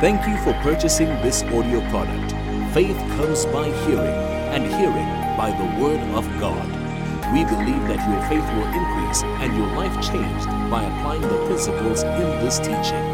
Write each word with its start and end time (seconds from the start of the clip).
Thank 0.00 0.28
you 0.28 0.36
for 0.44 0.52
purchasing 0.62 1.08
this 1.22 1.42
audio 1.42 1.80
product. 1.90 2.30
Faith 2.72 2.96
comes 3.16 3.44
by 3.46 3.64
hearing, 3.64 4.14
and 4.54 4.64
hearing 4.64 5.36
by 5.36 5.50
the 5.50 5.82
Word 5.82 5.98
of 6.14 6.24
God. 6.38 6.64
We 7.34 7.44
believe 7.44 7.82
that 7.88 8.08
your 8.08 8.22
faith 8.28 8.46
will 8.54 8.68
increase 8.72 9.24
and 9.42 9.56
your 9.56 9.66
life 9.76 9.92
changed 9.94 10.46
by 10.70 10.84
applying 10.84 11.22
the 11.22 11.44
principles 11.46 12.04
in 12.04 12.44
this 12.44 12.60
teaching. 12.60 13.08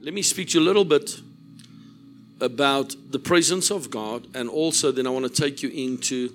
Let 0.00 0.14
me 0.14 0.22
speak 0.22 0.48
to 0.48 0.58
you 0.58 0.64
a 0.64 0.66
little 0.66 0.86
bit 0.86 1.20
about 2.40 2.96
the 3.10 3.18
presence 3.18 3.70
of 3.70 3.90
God, 3.90 4.28
and 4.34 4.48
also 4.48 4.90
then 4.92 5.06
I 5.06 5.10
want 5.10 5.26
to 5.26 5.42
take 5.42 5.62
you 5.62 5.68
into 5.68 6.34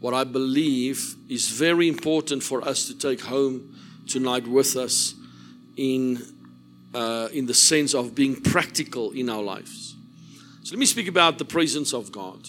what 0.00 0.12
I 0.12 0.24
believe 0.24 1.14
is 1.28 1.50
very 1.50 1.86
important 1.86 2.42
for 2.42 2.66
us 2.66 2.88
to 2.88 2.98
take 2.98 3.20
home 3.20 3.78
tonight 4.08 4.48
with 4.48 4.74
us 4.74 5.14
in, 5.78 6.22
uh, 6.92 7.28
in 7.32 7.46
the 7.46 7.54
sense 7.54 7.94
of 7.94 8.14
being 8.14 8.36
practical 8.36 9.12
in 9.12 9.30
our 9.30 9.42
lives. 9.42 9.94
So 10.64 10.74
let 10.74 10.80
me 10.80 10.86
speak 10.86 11.08
about 11.08 11.38
the 11.38 11.46
presence 11.46 11.94
of 11.94 12.12
God. 12.12 12.48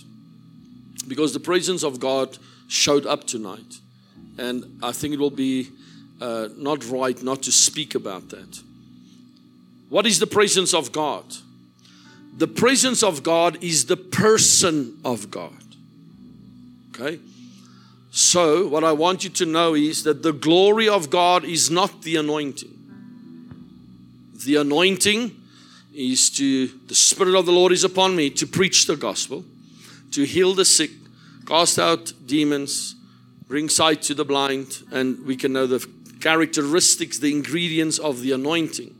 Because 1.07 1.31
the 1.31 1.39
presence 1.39 1.83
of 1.83 1.99
God 1.99 2.37
showed 2.67 3.05
up 3.05 3.25
tonight. 3.25 3.79
And 4.37 4.79
I 4.83 4.91
think 4.91 5.13
it 5.13 5.19
will 5.19 5.29
be 5.29 5.69
uh, 6.19 6.49
not 6.57 6.85
right 6.89 7.21
not 7.23 7.43
to 7.43 7.51
speak 7.51 7.95
about 7.95 8.29
that. 8.29 8.61
What 9.87 10.05
is 10.05 10.19
the 10.19 10.27
presence 10.27 10.73
of 10.73 10.91
God? 10.91 11.23
The 12.37 12.47
presence 12.47 13.03
of 13.03 13.23
God 13.23 13.63
is 13.63 13.85
the 13.85 13.97
person 13.97 14.99
of 15.05 15.31
God. 15.31 15.63
Okay? 16.89 17.19
So, 18.11 18.67
what 18.67 18.83
I 18.83 18.91
want 18.91 19.23
you 19.23 19.29
to 19.31 19.45
know 19.45 19.75
is 19.75 20.03
that 20.03 20.23
the 20.23 20.33
glory 20.33 20.89
of 20.89 21.09
God 21.09 21.43
is 21.45 21.69
not 21.69 22.01
the 22.01 22.15
anointing. 22.15 22.78
The 24.45 24.57
anointing 24.57 25.35
is 25.93 26.29
to, 26.31 26.67
the 26.67 26.95
Spirit 26.95 27.35
of 27.35 27.45
the 27.45 27.51
Lord 27.51 27.71
is 27.71 27.83
upon 27.83 28.15
me 28.15 28.29
to 28.31 28.47
preach 28.47 28.85
the 28.87 28.95
gospel, 28.95 29.43
to 30.11 30.23
heal 30.23 30.53
the 30.53 30.65
sick, 30.65 30.91
cast 31.45 31.79
out 31.79 32.13
demons, 32.25 32.95
bring 33.47 33.67
sight 33.69 34.01
to 34.03 34.13
the 34.13 34.23
blind, 34.23 34.83
and 34.91 35.25
we 35.25 35.35
can 35.35 35.53
know 35.53 35.67
the 35.67 35.85
characteristics, 36.21 37.19
the 37.19 37.31
ingredients 37.31 37.97
of 37.97 38.21
the 38.21 38.31
anointing. 38.31 38.95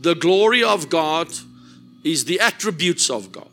The 0.00 0.14
glory 0.14 0.64
of 0.64 0.88
God 0.88 1.28
is 2.02 2.24
the 2.24 2.40
attributes 2.40 3.10
of 3.10 3.30
God, 3.30 3.50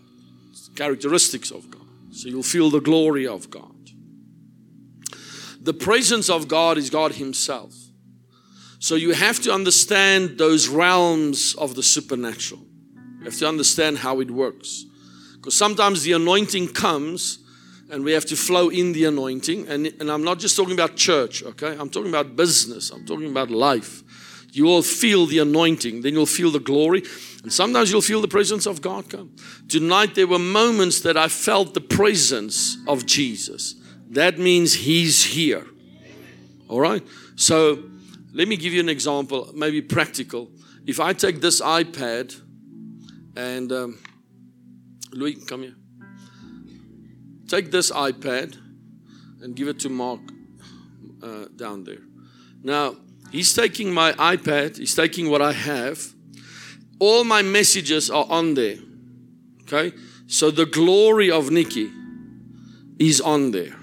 characteristics 0.76 1.52
of 1.52 1.70
God. 1.70 1.82
So 2.12 2.30
you'll 2.30 2.44
feel 2.44 2.70
the 2.70 2.80
glory 2.80 3.28
of 3.28 3.50
God. 3.50 3.72
The 5.62 5.74
presence 5.74 6.30
of 6.30 6.48
God 6.48 6.78
is 6.78 6.90
God 6.90 7.14
Himself. 7.14 7.74
So 8.80 8.96
you 8.96 9.14
have 9.14 9.40
to 9.42 9.54
understand 9.54 10.38
those 10.38 10.68
realms 10.68 11.56
of 11.56 11.76
the 11.76 11.84
supernatural. 11.84 12.62
You 13.20 13.26
have 13.26 13.38
to 13.38 13.48
understand 13.48 13.98
how 13.98 14.20
it 14.20 14.30
works. 14.30 14.86
Because 15.36 15.56
sometimes 15.56 16.04
the 16.04 16.14
anointing 16.14 16.70
comes 16.70 17.40
and 17.90 18.04
we 18.04 18.12
have 18.12 18.26
to 18.26 18.36
flow 18.36 18.70
in 18.70 18.94
the 18.94 19.06
anointing. 19.06 19.68
And, 19.68 19.88
and 20.00 20.12
I'm 20.12 20.24
not 20.24 20.40
just 20.40 20.56
talking 20.56 20.74
about 20.74 20.96
church, 20.96 21.44
okay? 21.44 21.76
I'm 21.80 21.90
talking 21.90 22.10
about 22.10 22.36
business, 22.36 22.92
I'm 22.92 23.06
talking 23.06 23.32
about 23.32 23.50
life. 23.50 24.04
You 24.52 24.66
will 24.66 24.82
feel 24.82 25.26
the 25.26 25.40
anointing, 25.40 26.02
then 26.02 26.14
you'll 26.14 26.26
feel 26.26 26.52
the 26.52 26.60
glory, 26.60 27.04
and 27.44 27.52
sometimes 27.52 27.92
you'll 27.92 28.02
feel 28.02 28.22
the 28.22 28.28
presence 28.28 28.66
of 28.66 28.82
God 28.82 29.10
come. 29.10 29.36
Tonight, 29.68 30.16
there 30.16 30.28
were 30.28 30.40
moments 30.40 31.02
that 31.02 31.16
I 31.16 31.28
felt 31.28 31.74
the 31.74 31.82
presence 31.82 32.78
of 32.88 33.06
Jesus. 33.06 33.76
That 34.10 34.40
means 34.40 34.74
He's 34.74 35.24
here. 35.24 35.68
All 36.70 36.80
right? 36.80 37.04
So, 37.36 37.84
let 38.38 38.48
me 38.48 38.56
give 38.56 38.72
you 38.72 38.80
an 38.82 38.88
example, 38.88 39.50
maybe 39.56 39.82
practical. 39.82 40.52
If 40.86 41.00
I 41.00 41.14
take 41.14 41.42
this 41.42 41.60
iPad 41.60 42.40
and, 43.36 43.72
um, 43.72 43.98
Louis, 45.12 45.44
come 45.48 45.64
here. 45.64 45.76
Take 47.48 47.72
this 47.72 47.90
iPad 47.90 48.56
and 49.42 49.56
give 49.56 49.68
it 49.68 49.80
to 49.80 49.90
Mark 49.90 50.20
uh, 51.24 51.46
down 51.56 51.84
there. 51.84 52.04
Now, 52.62 52.98
he's 53.32 53.56
taking 53.56 53.92
my 53.92 54.12
iPad, 54.14 54.78
he's 54.78 54.94
taking 54.94 55.32
what 55.32 55.42
I 55.42 55.54
have. 55.54 56.14
All 57.00 57.24
my 57.24 57.42
messages 57.42 58.12
are 58.12 58.28
on 58.30 58.54
there. 58.54 58.78
Okay? 59.64 59.98
So 60.28 60.52
the 60.52 60.68
glory 60.68 61.32
of 61.32 61.50
Nikki 61.50 61.90
is 63.00 63.20
on 63.20 63.50
there. 63.50 63.76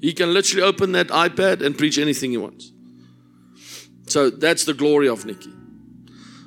He 0.00 0.12
can 0.12 0.34
literally 0.34 0.64
open 0.64 0.90
that 0.92 1.06
iPad 1.06 1.62
and 1.62 1.78
preach 1.78 1.98
anything 1.98 2.32
he 2.32 2.36
wants. 2.36 2.71
So 4.12 4.28
that's 4.28 4.66
the 4.66 4.74
glory 4.74 5.08
of 5.08 5.24
Nikki. 5.24 5.50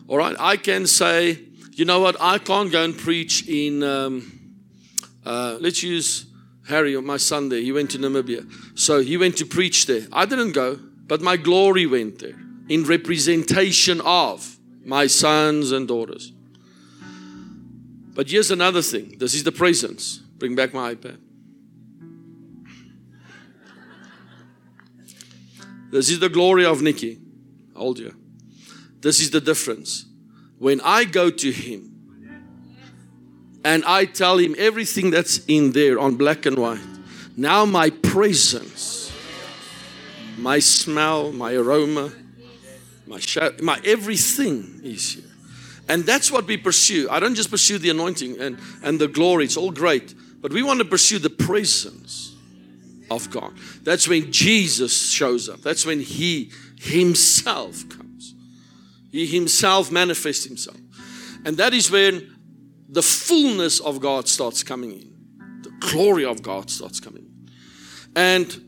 All 0.07 0.19
right, 0.19 0.35
I 0.39 0.55
can 0.55 0.85
say, 0.85 1.39
you 1.71 1.83
know 1.83 1.99
what, 1.99 2.15
I 2.21 2.37
can't 2.37 2.71
go 2.71 2.83
and 2.83 2.95
preach 2.95 3.47
in, 3.47 3.81
um, 3.81 4.53
uh, 5.25 5.57
let's 5.59 5.81
use 5.81 6.27
Harry, 6.67 6.95
my 7.01 7.17
son 7.17 7.49
there. 7.49 7.59
He 7.59 7.71
went 7.71 7.89
to 7.91 7.97
Namibia. 7.97 8.47
So 8.77 9.01
he 9.01 9.17
went 9.17 9.37
to 9.37 9.47
preach 9.47 9.87
there. 9.87 10.03
I 10.13 10.25
didn't 10.27 10.51
go, 10.51 10.79
but 11.07 11.21
my 11.21 11.37
glory 11.37 11.87
went 11.87 12.19
there 12.19 12.39
in 12.69 12.83
representation 12.83 13.99
of 14.01 14.57
my 14.83 15.07
sons 15.07 15.71
and 15.71 15.87
daughters. 15.87 16.33
But 18.13 18.29
here's 18.29 18.51
another 18.51 18.83
thing 18.83 19.17
this 19.17 19.33
is 19.33 19.43
the 19.43 19.51
presence. 19.51 20.19
Bring 20.37 20.53
back 20.53 20.71
my 20.71 20.93
iPad. 20.93 21.17
This 25.89 26.11
is 26.11 26.19
the 26.19 26.29
glory 26.29 26.63
of 26.63 26.83
Nikki. 26.83 27.24
Hold 27.75 27.99
you. 27.99 28.15
This 29.01 29.19
is 29.19 29.31
the 29.31 29.41
difference. 29.41 30.05
When 30.57 30.81
I 30.81 31.03
go 31.03 31.29
to 31.29 31.51
him 31.51 31.91
and 33.63 33.83
I 33.85 34.05
tell 34.05 34.37
him 34.37 34.55
everything 34.57 35.11
that's 35.11 35.45
in 35.45 35.71
there 35.73 35.99
on 35.99 36.15
black 36.15 36.45
and 36.45 36.57
white, 36.57 36.79
now 37.37 37.65
my 37.65 37.89
presence, 37.89 39.11
my 40.37 40.59
smell, 40.59 41.31
my 41.33 41.53
aroma, 41.53 42.11
my 43.05 43.19
shadow, 43.19 43.61
my 43.63 43.79
everything 43.83 44.81
is 44.83 45.13
here. 45.13 45.23
And 45.87 46.03
that's 46.03 46.31
what 46.31 46.47
we 46.47 46.57
pursue. 46.57 47.07
I 47.11 47.19
don't 47.19 47.35
just 47.35 47.51
pursue 47.51 47.77
the 47.77 47.89
anointing 47.89 48.39
and, 48.39 48.57
and 48.81 48.99
the 48.99 49.07
glory, 49.07 49.45
it's 49.45 49.57
all 49.57 49.71
great, 49.71 50.15
but 50.41 50.51
we 50.51 50.63
want 50.63 50.79
to 50.79 50.85
pursue 50.85 51.19
the 51.19 51.29
presence 51.29 52.35
of 53.11 53.29
God. 53.29 53.53
That's 53.83 54.07
when 54.07 54.31
Jesus 54.31 55.11
shows 55.11 55.47
up. 55.49 55.61
That's 55.61 55.85
when 55.85 55.99
He 55.99 56.51
Himself 56.85 57.87
comes. 57.89 58.35
He 59.11 59.25
Himself 59.25 59.91
manifests 59.91 60.45
Himself. 60.45 60.77
And 61.43 61.57
that 61.57 61.73
is 61.73 61.89
when 61.89 62.35
the 62.87 63.01
fullness 63.01 63.79
of 63.79 63.99
God 63.99 64.27
starts 64.27 64.61
coming 64.63 64.91
in. 64.91 65.61
The 65.63 65.71
glory 65.79 66.25
of 66.25 66.41
God 66.43 66.69
starts 66.69 66.99
coming 66.99 67.23
in. 67.23 67.49
And 68.15 68.61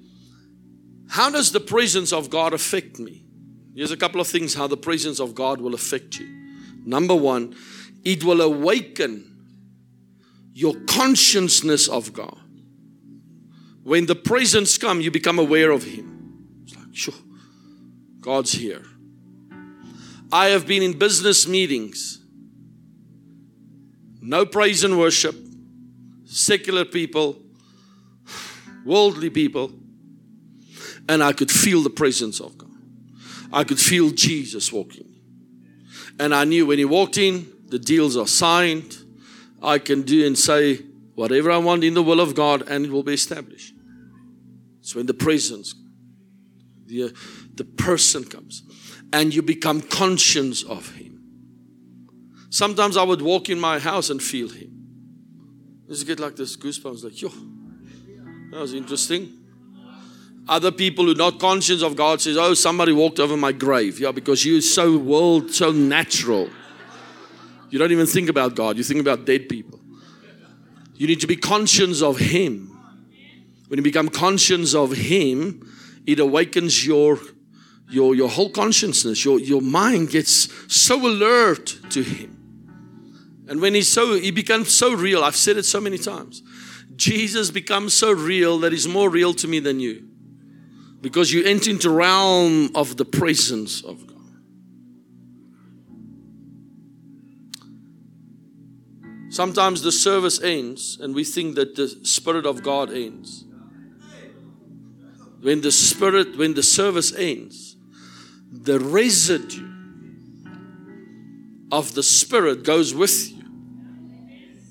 how 1.10 1.30
does 1.30 1.52
the 1.52 1.60
presence 1.60 2.12
of 2.12 2.30
God 2.30 2.54
affect 2.54 3.00
me? 3.00 3.24
Here's 3.76 3.92
a 3.92 3.98
couple 3.98 4.20
of 4.20 4.28
things 4.28 4.56
how 4.56 4.68
the 4.68 4.78
presence 4.78 5.20
of 5.20 5.36
God 5.36 5.62
will 5.62 5.76
affect 5.76 6.20
you. 6.20 6.28
Number 6.86 7.16
one, 7.16 7.56
it 8.04 8.24
will 8.24 8.42
awaken 8.42 9.36
your 10.54 10.74
consciousness 10.88 11.88
of 11.88 12.14
God. 12.14 12.40
When 13.84 14.08
the 14.08 14.16
presence 14.16 14.78
come, 14.78 15.02
you 15.02 15.12
become 15.12 15.38
aware 15.38 15.70
of 15.72 15.84
Him. 15.84 16.64
It's 16.64 16.76
like, 16.76 16.96
sure, 16.96 17.14
God's 18.20 18.52
here. 18.52 18.84
I 20.32 20.48
have 20.48 20.68
been 20.68 20.84
in 20.84 20.98
business 20.98 21.48
meetings, 21.48 22.20
no 24.22 24.46
praise 24.46 24.84
and 24.84 25.00
worship, 25.00 25.36
secular 26.26 26.84
people, 26.84 27.42
worldly 28.86 29.30
people, 29.30 29.72
and 31.08 31.24
I 31.24 31.32
could 31.32 31.50
feel 31.50 31.82
the 31.82 31.90
presence 31.90 32.42
of 32.42 32.58
God. 32.58 32.72
I 33.54 33.64
could 33.64 33.80
feel 33.80 34.10
Jesus 34.10 34.74
walking. 34.74 35.08
And 36.20 36.36
I 36.36 36.44
knew 36.44 36.66
when 36.66 36.78
He 36.78 36.86
walked 36.86 37.18
in, 37.18 37.48
the 37.68 37.80
deals 37.80 38.18
are 38.18 38.28
signed. 38.28 38.98
I 39.62 39.80
can 39.80 40.02
do 40.02 40.26
and 40.26 40.38
say 40.38 40.78
whatever 41.16 41.50
I 41.50 41.58
want 41.58 41.84
in 41.84 41.94
the 41.94 42.04
will 42.04 42.20
of 42.20 42.36
God, 42.36 42.68
and 42.70 42.86
it 42.86 42.92
will 42.92 43.04
be 43.04 43.14
established. 43.14 43.74
So 44.82 45.00
when 45.00 45.06
the 45.06 45.14
presence, 45.14 45.76
the, 46.86 47.14
the 47.58 47.66
person 47.66 48.24
comes, 48.24 48.64
and 49.12 49.34
you 49.34 49.42
become 49.42 49.82
conscious 49.82 50.64
of 50.64 50.96
Him. 50.96 51.22
Sometimes 52.50 52.98
I 52.98 53.04
would 53.04 53.22
walk 53.22 53.50
in 53.50 53.60
my 53.60 53.80
house 53.80 54.10
and 54.10 54.22
feel 54.22 54.50
Him. 54.50 54.72
Just 55.88 56.06
get 56.08 56.20
like 56.20 56.36
this 56.36 56.56
goosebumps, 56.58 57.04
like, 57.04 57.22
yo, 57.22 57.30
that 58.52 58.60
was 58.60 58.74
interesting. 58.74 59.34
Other 60.50 60.72
people 60.72 61.06
who 61.06 61.12
are 61.12 61.16
not 61.16 61.40
conscious 61.40 61.82
of 61.82 61.98
God 61.98 62.22
says, 62.22 62.38
"Oh, 62.38 62.54
somebody 62.54 62.94
walked 62.94 63.20
over 63.20 63.36
my 63.36 63.52
grave." 63.52 64.00
Yeah, 64.00 64.14
because 64.14 64.46
you're 64.46 64.62
so 64.62 64.98
world, 64.98 65.52
so 65.52 65.72
natural. 65.72 66.50
You 67.70 67.80
don't 67.80 67.92
even 67.92 68.06
think 68.06 68.30
about 68.30 68.56
God. 68.56 68.78
You 68.78 68.84
think 68.84 69.02
about 69.02 69.26
dead 69.26 69.50
people. 69.50 69.82
You 70.96 71.06
need 71.06 71.20
to 71.20 71.28
be 71.28 71.36
conscious 71.36 72.02
of 72.02 72.18
Him. 72.18 72.72
When 73.68 73.78
you 73.78 73.84
become 73.84 74.08
conscious 74.08 74.74
of 74.74 74.94
Him, 74.94 75.70
it 76.06 76.20
awakens 76.20 76.86
your 76.88 77.20
your, 77.90 78.16
your 78.16 78.30
whole 78.30 78.50
consciousness, 78.50 79.24
your, 79.24 79.40
your 79.40 79.62
mind 79.62 80.10
gets 80.10 80.50
so 80.74 81.08
alert 81.08 81.78
to 81.90 82.04
Him. 82.04 82.34
And 83.48 83.62
when 83.62 83.74
He's 83.74 83.92
so, 83.92 84.16
He 84.16 84.32
becomes 84.32 84.74
so 84.74 84.94
real. 84.94 85.24
I've 85.24 85.36
said 85.36 85.58
it 85.58 85.64
so 85.64 85.80
many 85.80 85.98
times. 85.98 86.44
Jesus 86.96 87.52
becomes 87.52 87.94
so 87.94 88.12
real 88.12 88.60
that 88.60 88.72
He's 88.72 88.88
more 88.88 89.10
real 89.10 89.34
to 89.36 89.48
me 89.48 89.60
than 89.60 89.80
you. 89.80 90.08
Because 91.00 91.32
you 91.32 91.44
enter 91.46 91.70
into 91.70 91.90
realm 91.90 92.72
of 92.76 92.98
the 92.98 93.06
presence 93.06 93.84
of 93.84 94.06
God. 94.08 94.18
Sometimes 99.30 99.84
the 99.84 99.92
service 99.92 100.42
ends 100.42 100.98
and 101.00 101.14
we 101.14 101.24
think 101.24 101.56
that 101.56 101.76
the 101.76 101.88
Spirit 101.88 102.46
of 102.46 102.64
God 102.64 102.92
ends. 102.92 103.46
When 105.42 105.62
the 105.62 105.72
Spirit, 105.72 106.38
when 106.38 106.56
the 106.56 106.64
service 106.64 107.14
ends, 107.14 107.67
the 108.52 108.80
residue 108.80 109.68
of 111.72 111.94
the 111.94 112.04
Spirit 112.04 112.64
goes 112.64 112.94
with 112.94 113.32
you. 113.32 113.44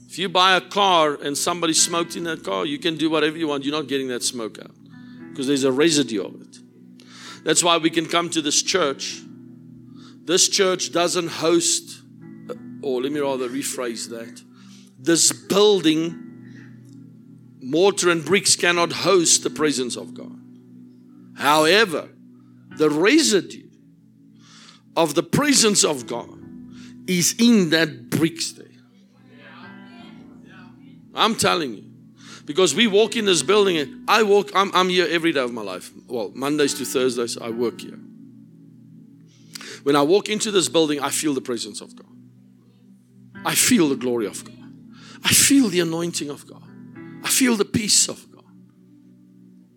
If 0.08 0.18
you 0.18 0.28
buy 0.28 0.56
a 0.56 0.60
car 0.60 1.14
and 1.14 1.36
somebody 1.36 1.74
smoked 1.74 2.16
in 2.16 2.24
that 2.24 2.42
car, 2.42 2.64
you 2.64 2.78
can 2.78 2.96
do 2.96 3.10
whatever 3.10 3.36
you 3.36 3.48
want. 3.48 3.64
You're 3.64 3.76
not 3.76 3.88
getting 3.88 4.08
that 4.08 4.22
smoke 4.22 4.58
out 4.58 4.74
because 5.30 5.46
there's 5.46 5.64
a 5.64 5.72
residue 5.72 6.24
of 6.24 6.40
it. 6.40 6.58
That's 7.44 7.62
why 7.62 7.76
we 7.76 7.90
can 7.90 8.06
come 8.06 8.30
to 8.30 8.40
this 8.40 8.62
church. 8.62 9.20
This 10.24 10.48
church 10.48 10.90
doesn't 10.92 11.28
host, 11.28 12.02
uh, 12.48 12.54
or 12.82 13.02
let 13.02 13.12
me 13.12 13.20
rather 13.20 13.48
rephrase 13.48 14.08
that. 14.08 14.42
This 14.98 15.32
building, 15.32 16.16
mortar 17.60 18.10
and 18.10 18.24
bricks 18.24 18.56
cannot 18.56 18.90
host 18.92 19.44
the 19.44 19.50
presence 19.50 19.96
of 19.96 20.14
God. 20.14 20.40
However, 21.36 22.08
the 22.76 22.90
residue 22.90 23.65
of 24.96 25.14
the 25.14 25.22
presence 25.22 25.84
of 25.84 26.06
God 26.06 26.30
is 27.06 27.34
in 27.38 27.70
that 27.70 28.10
bricks 28.10 28.52
there. 28.52 28.66
I'm 31.14 31.34
telling 31.34 31.74
you. 31.74 31.84
Because 32.44 32.74
we 32.74 32.86
walk 32.86 33.16
in 33.16 33.24
this 33.24 33.42
building, 33.42 33.76
and 33.78 34.08
I 34.08 34.22
walk, 34.22 34.52
I'm, 34.54 34.70
I'm 34.72 34.88
here 34.88 35.08
every 35.10 35.32
day 35.32 35.40
of 35.40 35.52
my 35.52 35.62
life. 35.62 35.90
Well, 36.06 36.30
Mondays 36.32 36.74
to 36.74 36.84
Thursdays, 36.84 37.36
I 37.36 37.50
work 37.50 37.80
here. 37.80 37.98
When 39.82 39.96
I 39.96 40.02
walk 40.02 40.28
into 40.28 40.52
this 40.52 40.68
building, 40.68 41.00
I 41.00 41.10
feel 41.10 41.34
the 41.34 41.40
presence 41.40 41.80
of 41.80 41.96
God. 41.96 42.06
I 43.44 43.54
feel 43.54 43.88
the 43.88 43.96
glory 43.96 44.26
of 44.26 44.44
God. 44.44 44.54
I 45.24 45.30
feel 45.32 45.68
the 45.68 45.80
anointing 45.80 46.30
of 46.30 46.46
God. 46.46 46.62
I 47.24 47.28
feel 47.28 47.56
the 47.56 47.64
peace 47.64 48.08
of 48.08 48.24
God. 48.30 48.44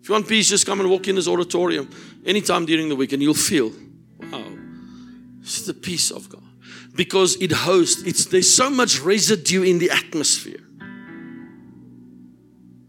If 0.00 0.08
you 0.08 0.12
want 0.12 0.28
peace, 0.28 0.48
just 0.48 0.64
come 0.64 0.80
and 0.80 0.88
walk 0.88 1.08
in 1.08 1.16
this 1.16 1.26
auditorium 1.26 1.90
anytime 2.24 2.66
during 2.66 2.88
the 2.88 2.96
week 2.96 3.12
and 3.12 3.22
you'll 3.22 3.34
feel, 3.34 3.72
it's 5.58 5.66
the 5.66 5.74
peace 5.74 6.10
of 6.10 6.28
God. 6.28 6.42
Because 6.94 7.36
it 7.40 7.52
hosts, 7.52 8.02
it's, 8.02 8.26
there's 8.26 8.52
so 8.52 8.70
much 8.70 9.00
residue 9.00 9.62
in 9.62 9.78
the 9.78 9.90
atmosphere 9.90 10.60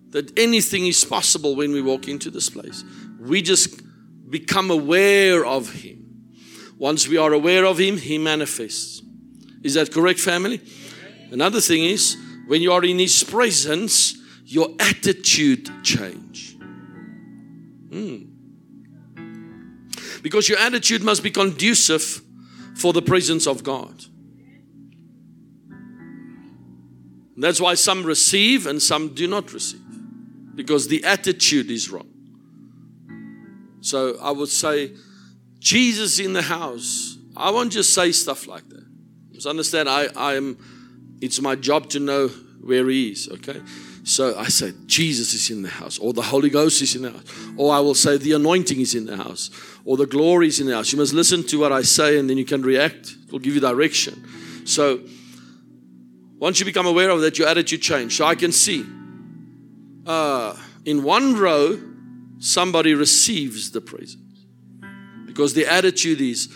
that 0.09 0.37
anything 0.37 0.87
is 0.87 1.03
possible 1.03 1.55
when 1.55 1.71
we 1.71 1.81
walk 1.81 2.07
into 2.07 2.29
this 2.29 2.49
place. 2.49 2.83
We 3.19 3.41
just 3.41 3.81
become 4.29 4.69
aware 4.69 5.45
of 5.45 5.71
Him. 5.71 5.97
Once 6.77 7.07
we 7.07 7.17
are 7.17 7.31
aware 7.31 7.65
of 7.65 7.79
Him, 7.79 7.97
He 7.97 8.17
manifests. 8.17 9.01
Is 9.63 9.75
that 9.75 9.91
correct, 9.91 10.19
family? 10.19 10.61
Another 11.31 11.61
thing 11.61 11.85
is, 11.85 12.17
when 12.47 12.61
you 12.61 12.73
are 12.73 12.83
in 12.83 12.99
His 12.99 13.23
presence, 13.23 14.17
your 14.45 14.69
attitude 14.79 15.69
change. 15.83 16.57
Mm. 17.89 18.27
Because 20.21 20.49
your 20.49 20.59
attitude 20.59 21.03
must 21.03 21.23
be 21.23 21.31
conducive 21.31 22.20
for 22.81 22.93
the 22.93 23.01
presence 23.01 23.47
of 23.47 23.63
God. 23.63 24.03
That's 27.37 27.61
why 27.61 27.75
some 27.75 28.03
receive 28.03 28.67
and 28.67 28.81
some 28.81 29.13
do 29.13 29.27
not 29.27 29.53
receive 29.53 29.81
because 30.55 30.87
the 30.87 31.03
attitude 31.03 31.71
is 31.71 31.89
wrong. 31.89 32.09
So 33.81 34.17
I 34.21 34.31
would 34.31 34.49
say, 34.49 34.91
Jesus 35.59 36.19
in 36.19 36.33
the 36.33 36.41
house. 36.41 37.17
I 37.37 37.51
won't 37.51 37.71
just 37.71 37.93
say 37.93 38.11
stuff 38.11 38.47
like 38.47 38.67
that. 38.69 38.85
Just 39.31 39.45
understand, 39.45 39.87
I, 39.87 40.07
I 40.15 40.33
am, 40.33 40.57
it's 41.21 41.39
my 41.39 41.55
job 41.55 41.89
to 41.91 41.99
know 41.99 42.27
where 42.27 42.89
He 42.89 43.11
is, 43.11 43.29
okay? 43.31 43.61
So 44.03 44.35
I 44.37 44.45
say, 44.45 44.73
Jesus 44.87 45.33
is 45.33 45.49
in 45.51 45.61
the 45.61 45.69
house, 45.69 45.99
or 45.99 46.11
the 46.11 46.23
Holy 46.23 46.49
Ghost 46.49 46.81
is 46.81 46.95
in 46.95 47.03
the 47.03 47.11
house, 47.11 47.23
or 47.55 47.73
I 47.73 47.79
will 47.79 47.93
say, 47.93 48.17
the 48.17 48.33
anointing 48.33 48.79
is 48.79 48.95
in 48.95 49.05
the 49.05 49.15
house, 49.15 49.51
or 49.85 49.95
the 49.95 50.07
glory 50.07 50.47
is 50.47 50.59
in 50.59 50.67
the 50.67 50.73
house. 50.73 50.91
You 50.91 50.97
must 50.97 51.13
listen 51.13 51.43
to 51.47 51.59
what 51.59 51.71
I 51.71 51.83
say 51.83 52.17
and 52.17 52.29
then 52.29 52.37
you 52.37 52.45
can 52.45 52.63
react. 52.63 53.15
It 53.25 53.31
will 53.31 53.39
give 53.39 53.53
you 53.53 53.61
direction. 53.61 54.65
So 54.65 55.01
once 56.39 56.59
you 56.59 56.65
become 56.65 56.87
aware 56.87 57.11
of 57.11 57.21
that, 57.21 57.37
your 57.37 57.47
attitude 57.47 57.83
change. 57.83 58.17
So 58.17 58.25
I 58.25 58.33
can 58.33 58.51
see 58.51 58.83
uh, 60.07 60.57
in 60.85 61.03
one 61.03 61.35
row, 61.35 61.79
somebody 62.39 62.95
receives 62.95 63.69
the 63.69 63.81
presence 63.81 64.45
because 65.27 65.53
the 65.53 65.67
attitude 65.67 66.19
is, 66.19 66.47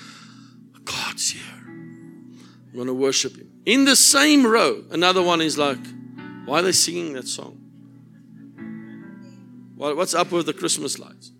God's 0.83 1.29
here. 1.29 1.41
I'm 1.65 2.71
going 2.73 2.87
to 2.87 2.93
worship 2.93 3.37
Him. 3.37 3.51
In 3.65 3.85
the 3.85 3.95
same 3.95 4.45
row, 4.45 4.83
another 4.91 5.21
one 5.21 5.41
is 5.41 5.57
like, 5.57 5.77
why 6.45 6.59
are 6.59 6.61
they 6.61 6.71
singing 6.71 7.13
that 7.13 7.27
song? 7.27 7.61
What's 9.75 10.13
up 10.13 10.31
with 10.31 10.45
the 10.45 10.53
Christmas 10.53 10.99
lights? 10.99 11.31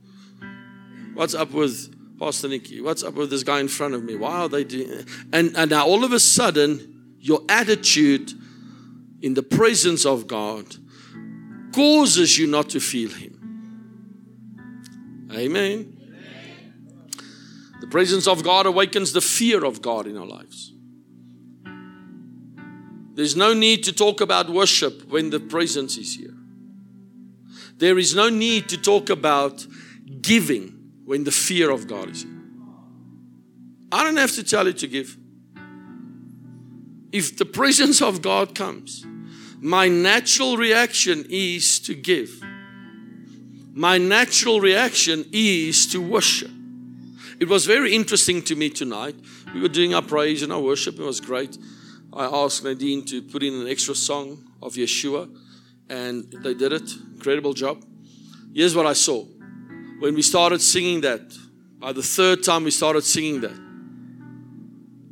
What's 1.13 1.33
up 1.33 1.51
with 1.51 2.19
Pastor 2.19 2.49
Nikki? 2.49 2.81
What's 2.81 3.03
up 3.03 3.13
with 3.13 3.29
this 3.29 3.43
guy 3.43 3.59
in 3.59 3.67
front 3.67 3.93
of 3.93 4.03
me? 4.03 4.15
Why 4.15 4.39
are 4.39 4.49
they 4.49 4.63
doing? 4.63 5.05
And, 5.31 5.55
and 5.55 5.71
now 5.71 5.87
all 5.87 6.03
of 6.03 6.11
a 6.11 6.19
sudden, 6.19 7.15
your 7.19 7.41
attitude 7.47 8.33
in 9.21 9.33
the 9.33 9.43
presence 9.43 10.05
of 10.05 10.27
God 10.27 10.75
causes 11.73 12.37
you 12.37 12.47
not 12.47 12.69
to 12.69 12.79
feel 12.79 13.09
Him. 13.09 13.31
Amen. 15.33 15.93
The 17.81 17.87
presence 17.87 18.27
of 18.27 18.43
God 18.43 18.65
awakens 18.65 19.13
the 19.13 19.21
fear 19.21 19.63
of 19.63 19.81
God 19.81 20.07
in 20.07 20.17
our 20.17 20.25
lives. 20.25 20.73
There's 23.15 23.35
no 23.35 23.53
need 23.53 23.83
to 23.85 23.93
talk 23.93 24.19
about 24.19 24.49
worship 24.49 25.09
when 25.09 25.29
the 25.29 25.39
presence 25.39 25.97
is 25.97 26.15
here. 26.15 26.33
There 27.77 27.97
is 27.97 28.13
no 28.13 28.29
need 28.29 28.69
to 28.69 28.77
talk 28.77 29.09
about 29.09 29.65
giving 30.21 30.91
when 31.05 31.23
the 31.23 31.31
fear 31.31 31.71
of 31.71 31.87
God 31.87 32.09
is 32.09 32.23
here. 32.23 32.31
I 33.91 34.03
don't 34.03 34.17
have 34.17 34.33
to 34.33 34.43
tell 34.43 34.67
you 34.67 34.73
to 34.73 34.87
give. 34.87 35.17
If 37.13 37.37
the 37.37 37.45
presence 37.45 38.01
of 38.01 38.21
God 38.21 38.53
comes, 38.53 39.05
my 39.61 39.87
natural 39.87 40.57
reaction 40.57 41.25
is 41.29 41.79
to 41.81 41.95
give. 41.95 42.41
My 43.73 43.97
natural 43.97 44.59
reaction 44.59 45.25
is 45.31 45.87
to 45.87 46.01
worship. 46.01 46.51
It 47.39 47.47
was 47.47 47.65
very 47.65 47.95
interesting 47.95 48.41
to 48.43 48.55
me 48.55 48.69
tonight. 48.69 49.15
We 49.53 49.61
were 49.61 49.69
doing 49.69 49.93
our 49.93 50.01
praise 50.01 50.41
and 50.41 50.51
our 50.51 50.59
worship. 50.59 50.99
It 50.99 51.03
was 51.03 51.21
great. 51.21 51.57
I 52.15 52.25
asked 52.25 52.63
Nadine 52.63 53.03
to 53.07 53.21
put 53.21 53.43
in 53.43 53.53
an 53.55 53.67
extra 53.67 53.93
song 53.93 54.41
of 54.61 54.75
Yeshua, 54.75 55.29
and 55.89 56.31
they 56.43 56.53
did 56.53 56.71
it. 56.71 56.89
Incredible 57.13 57.53
job. 57.53 57.83
Here's 58.53 58.73
what 58.73 58.85
I 58.85 58.93
saw. 58.93 59.25
When 59.99 60.15
we 60.15 60.21
started 60.21 60.61
singing 60.61 61.01
that, 61.01 61.21
by 61.77 61.91
the 61.91 62.01
third 62.01 62.41
time 62.41 62.63
we 62.63 62.71
started 62.71 63.03
singing 63.03 63.41
that, 63.41 63.59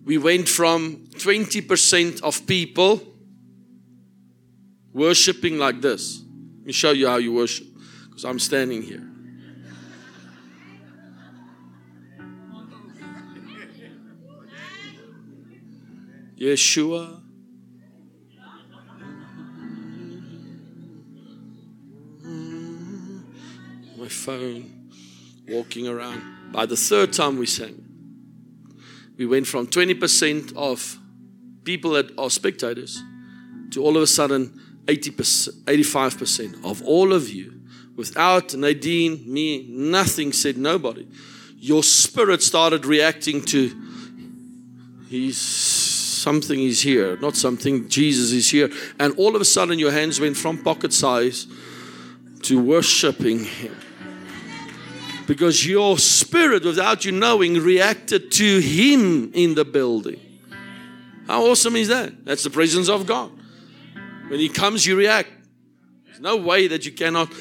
we 0.05 0.17
went 0.17 0.48
from 0.48 1.07
20% 1.15 2.22
of 2.24 2.48
people 2.48 3.01
worshiping 4.93 5.57
like 5.57 5.81
this. 5.81 6.24
Let 6.60 6.65
me 6.67 6.74
show 6.74 6.91
you 6.91 7.07
how 7.07 7.17
you 7.17 7.33
worship, 7.33 7.67
because 8.05 8.24
I'm 8.24 8.39
standing 8.39 8.81
here. 8.81 9.12
Yeshua. 16.43 17.21
My 23.97 24.09
phone, 24.09 24.89
walking 25.47 25.88
around. 25.88 26.51
By 26.51 26.65
the 26.65 26.75
third 26.75 27.13
time 27.13 27.38
we 27.38 27.45
sang, 27.45 27.81
we 29.17 29.25
went 29.25 29.47
from 29.47 29.67
20% 29.67 30.53
of 30.57 31.00
people 31.63 31.91
that 31.91 32.12
are 32.17 32.29
spectators 32.29 33.01
to 33.71 33.81
all 33.81 33.95
of 33.95 34.03
a 34.03 34.07
sudden 34.07 34.59
80%, 34.85 35.63
85% 35.63 36.65
of 36.65 36.83
all 36.83 37.13
of 37.13 37.29
you, 37.29 37.62
without 37.95 38.53
Nadine, 38.53 39.23
me, 39.25 39.65
nothing 39.69 40.33
said, 40.33 40.57
nobody, 40.57 41.07
your 41.55 41.83
spirit 41.83 42.43
started 42.43 42.85
reacting 42.85 43.41
to, 43.45 43.71
he's 45.07 45.82
something 46.23 46.59
is 46.59 46.81
here, 46.81 47.17
not 47.17 47.35
something, 47.35 47.87
Jesus 47.89 48.31
is 48.31 48.49
here. 48.49 48.69
And 48.97 49.13
all 49.17 49.35
of 49.35 49.41
a 49.41 49.45
sudden, 49.45 49.77
your 49.77 49.91
hands 49.91 50.19
went 50.19 50.37
from 50.37 50.57
pocket 50.63 50.93
size 50.93 51.47
to 52.43 52.61
worshiping 52.61 53.43
Him. 53.43 53.75
Because 55.27 55.65
your 55.65 55.97
spirit, 55.97 56.63
without 56.63 57.05
you 57.05 57.11
knowing, 57.11 57.55
reacted 57.55 58.31
to 58.33 58.59
Him 58.59 59.31
in 59.33 59.55
the 59.55 59.65
building. 59.65 60.19
How 61.27 61.45
awesome 61.45 61.75
is 61.75 61.89
that? 61.89 62.25
That's 62.25 62.43
the 62.43 62.49
presence 62.49 62.89
of 62.89 63.05
God. 63.05 63.31
When 64.29 64.39
He 64.39 64.49
comes, 64.49 64.85
you 64.85 64.95
react. 64.95 65.29
There's 66.05 66.21
no 66.21 66.37
way 66.37 66.67
that 66.67 66.85
you 66.85 66.91
cannot. 66.91 67.33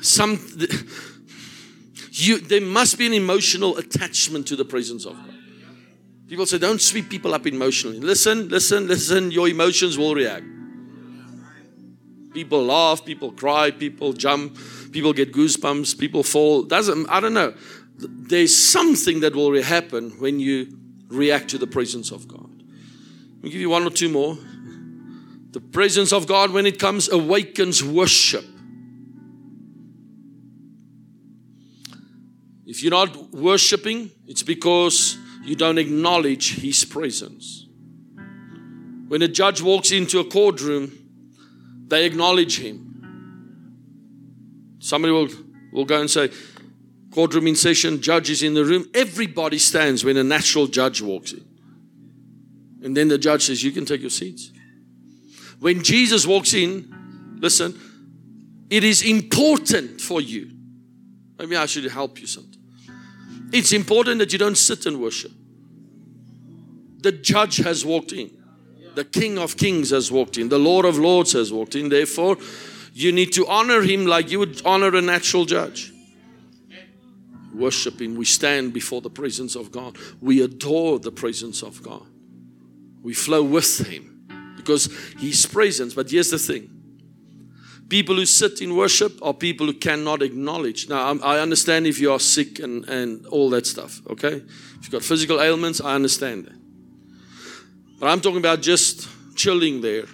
Some 0.00 0.32
you 2.10 2.38
there 2.38 2.60
must 2.60 2.98
be 2.98 3.06
an 3.06 3.12
emotional 3.12 3.76
attachment 3.76 4.46
to 4.48 4.56
the 4.56 4.64
presence 4.64 5.04
of 5.06 5.16
God. 5.16 5.41
People 6.32 6.46
say, 6.46 6.56
don't 6.56 6.80
sweep 6.80 7.10
people 7.10 7.34
up 7.34 7.46
emotionally. 7.46 8.00
Listen, 8.00 8.48
listen, 8.48 8.88
listen, 8.88 9.30
your 9.30 9.48
emotions 9.48 9.98
will 9.98 10.14
react. 10.14 10.46
People 12.32 12.64
laugh, 12.64 13.04
people 13.04 13.32
cry, 13.32 13.70
people 13.70 14.14
jump, 14.14 14.56
people 14.92 15.12
get 15.12 15.30
goosebumps, 15.30 15.98
people 15.98 16.22
fall. 16.22 16.62
Doesn't 16.62 17.06
I 17.10 17.20
don't 17.20 17.34
know. 17.34 17.52
There's 17.98 18.56
something 18.56 19.20
that 19.20 19.36
will 19.36 19.62
happen 19.62 20.12
when 20.12 20.40
you 20.40 20.74
react 21.08 21.50
to 21.50 21.58
the 21.58 21.66
presence 21.66 22.10
of 22.10 22.26
God. 22.28 22.48
Let 22.48 23.44
me 23.44 23.50
give 23.50 23.60
you 23.60 23.68
one 23.68 23.82
or 23.82 23.90
two 23.90 24.08
more. 24.08 24.38
The 25.50 25.60
presence 25.60 26.14
of 26.14 26.26
God, 26.26 26.50
when 26.50 26.64
it 26.64 26.78
comes, 26.78 27.10
awakens 27.10 27.84
worship. 27.84 28.46
If 32.64 32.82
you're 32.82 32.90
not 32.90 33.34
worshiping, 33.34 34.10
it's 34.26 34.42
because 34.42 35.18
you 35.42 35.56
don't 35.56 35.78
acknowledge 35.78 36.56
His 36.56 36.84
presence. 36.84 37.66
When 39.08 39.22
a 39.22 39.28
judge 39.28 39.60
walks 39.60 39.90
into 39.92 40.20
a 40.20 40.24
courtroom, 40.24 40.92
they 41.88 42.06
acknowledge 42.06 42.58
Him. 42.58 42.88
Somebody 44.78 45.12
will, 45.12 45.28
will 45.72 45.84
go 45.84 46.00
and 46.00 46.10
say, 46.10 46.30
courtroom 47.12 47.46
in 47.46 47.56
session, 47.56 48.00
judge 48.00 48.30
is 48.30 48.42
in 48.42 48.54
the 48.54 48.64
room. 48.64 48.88
Everybody 48.94 49.58
stands 49.58 50.04
when 50.04 50.16
a 50.16 50.24
natural 50.24 50.66
judge 50.66 51.00
walks 51.00 51.32
in. 51.32 51.44
And 52.82 52.96
then 52.96 53.08
the 53.08 53.18
judge 53.18 53.44
says, 53.44 53.62
You 53.62 53.70
can 53.70 53.84
take 53.84 54.00
your 54.00 54.10
seats. 54.10 54.50
When 55.60 55.84
Jesus 55.84 56.26
walks 56.26 56.54
in, 56.54 57.36
listen, 57.38 57.78
it 58.68 58.82
is 58.82 59.02
important 59.02 60.00
for 60.00 60.20
you. 60.20 60.50
Maybe 61.38 61.56
I 61.56 61.66
should 61.66 61.84
help 61.84 62.20
you 62.20 62.26
something. 62.26 62.51
It's 63.52 63.72
important 63.72 64.18
that 64.20 64.32
you 64.32 64.38
don't 64.38 64.56
sit 64.56 64.86
and 64.86 65.00
worship. 65.00 65.32
The 66.98 67.12
judge 67.12 67.56
has 67.58 67.84
walked 67.84 68.12
in. 68.12 68.30
The 68.94 69.04
King 69.04 69.38
of 69.38 69.56
Kings 69.56 69.90
has 69.90 70.12
walked 70.12 70.38
in. 70.38 70.48
The 70.48 70.58
Lord 70.58 70.84
of 70.84 70.98
Lords 70.98 71.32
has 71.32 71.52
walked 71.52 71.74
in. 71.74 71.88
Therefore, 71.88 72.36
you 72.92 73.10
need 73.12 73.32
to 73.32 73.46
honor 73.46 73.82
him 73.82 74.06
like 74.06 74.30
you 74.30 74.38
would 74.38 74.62
honor 74.64 74.94
a 74.94 75.00
natural 75.00 75.44
judge. 75.44 75.92
Worship 77.54 78.00
him. 78.00 78.16
We 78.16 78.24
stand 78.24 78.72
before 78.72 79.00
the 79.00 79.10
presence 79.10 79.56
of 79.56 79.72
God. 79.72 79.96
We 80.20 80.42
adore 80.42 80.98
the 80.98 81.12
presence 81.12 81.62
of 81.62 81.82
God. 81.82 82.06
We 83.02 83.14
flow 83.14 83.42
with 83.42 83.86
him 83.86 84.12
because 84.62 84.96
He's 85.18 85.44
presence. 85.44 85.94
But 85.94 86.10
here's 86.10 86.30
the 86.30 86.38
thing 86.38 86.81
people 87.92 88.14
who 88.14 88.24
sit 88.24 88.62
in 88.62 88.74
worship 88.74 89.18
are 89.20 89.34
people 89.34 89.66
who 89.66 89.74
cannot 89.74 90.22
acknowledge. 90.22 90.88
Now, 90.88 91.12
I 91.22 91.40
understand 91.40 91.86
if 91.86 92.00
you 92.00 92.10
are 92.10 92.18
sick 92.18 92.58
and, 92.58 92.88
and 92.88 93.26
all 93.26 93.50
that 93.50 93.66
stuff, 93.66 94.00
okay? 94.08 94.36
If 94.36 94.78
you've 94.84 94.90
got 94.90 95.02
physical 95.02 95.42
ailments, 95.42 95.78
I 95.78 95.94
understand 95.94 96.46
that. 96.46 96.54
But 98.00 98.08
I'm 98.08 98.22
talking 98.22 98.38
about 98.38 98.62
just 98.62 99.06
chilling 99.36 99.82
there. 99.82 100.04